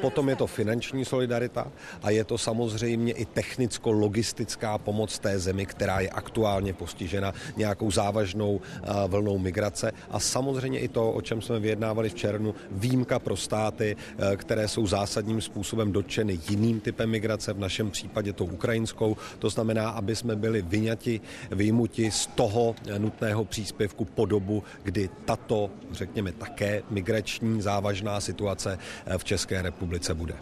[0.00, 1.70] Potom je to finanční solidarita
[2.02, 8.60] a je to samozřejmě i technicko-logistická pomoc té zemi, která je aktuálně postižena nějakou závažnou
[9.06, 13.96] vlnou migrace a samozřejmě i to, o čem jsme vyjednávali v červnu, výjimka pro státy,
[14.36, 19.16] které jsou zásadním způsobem dotčeny jiným typem migrace, v našem případě tou ukrajinskou.
[19.38, 21.20] To znamená, aby jsme byli vyňati,
[21.50, 28.78] vyjmuti z toho nutného příspěvku po dobu, kdy tato, řekněme, také migrační závažná situace
[29.16, 30.34] v České republice bude.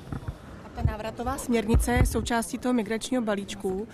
[0.77, 3.89] Ta návratová směrnice je součástí toho migračního balíčku.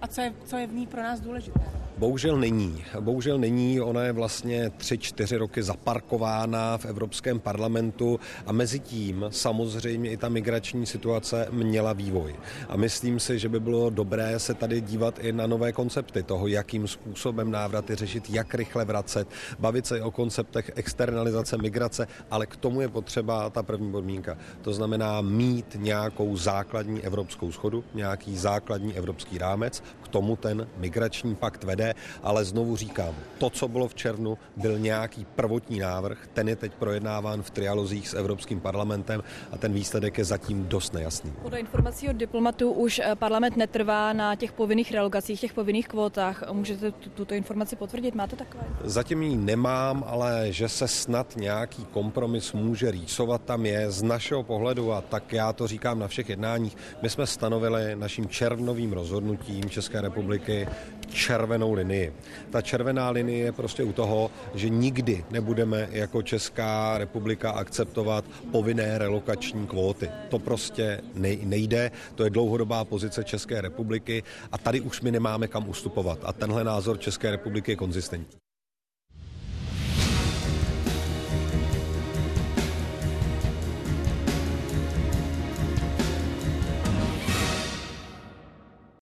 [0.00, 1.60] A co je, co je v ní pro nás důležité?
[1.98, 2.84] Bohužel není.
[3.00, 3.80] Bohužel není.
[3.80, 10.16] Ona je vlastně tři, čtyři roky zaparkována v Evropském parlamentu a mezi tím samozřejmě i
[10.16, 12.34] ta migrační situace měla vývoj.
[12.68, 16.46] A myslím si, že by bylo dobré se tady dívat i na nové koncepty toho,
[16.46, 19.28] jakým způsobem návraty řešit, jak rychle vracet,
[19.58, 24.38] bavit se o konceptech externalizace migrace, ale k tomu je potřeba ta první podmínka.
[24.62, 31.34] To znamená mít nějakou základní evropskou schodu, nějaký základní evropský rámec, k tomu ten migrační
[31.34, 36.48] pakt vede ale znovu říkám, to, co bylo v červnu, byl nějaký prvotní návrh, ten
[36.48, 41.32] je teď projednáván v trialozích s Evropským parlamentem a ten výsledek je zatím dost nejasný.
[41.42, 46.42] Podle informací od diplomatů už eh, parlament netrvá na těch povinných relokacích, těch povinných kvótách.
[46.52, 48.14] Můžete tuto informaci potvrdit?
[48.14, 48.64] Máte takové?
[48.84, 54.42] Zatím ji nemám, ale že se snad nějaký kompromis může rýsovat tam je z našeho
[54.42, 56.76] pohledu a tak já to říkám na všech jednáních.
[57.02, 59.68] My jsme stanovili naším červnovým rozhodnutím
[59.98, 60.68] České republiky
[61.08, 62.12] červenou linii.
[62.50, 68.98] Ta červená linie je prostě u toho, že nikdy nebudeme jako Česká republika akceptovat povinné
[68.98, 70.10] relokační kvóty.
[70.28, 71.00] To prostě
[71.42, 74.22] nejde, to je dlouhodobá pozice České republiky
[74.52, 76.18] a tady už my nemáme kam ustupovat.
[76.22, 78.47] A tenhle názor České republiky je konzistentní.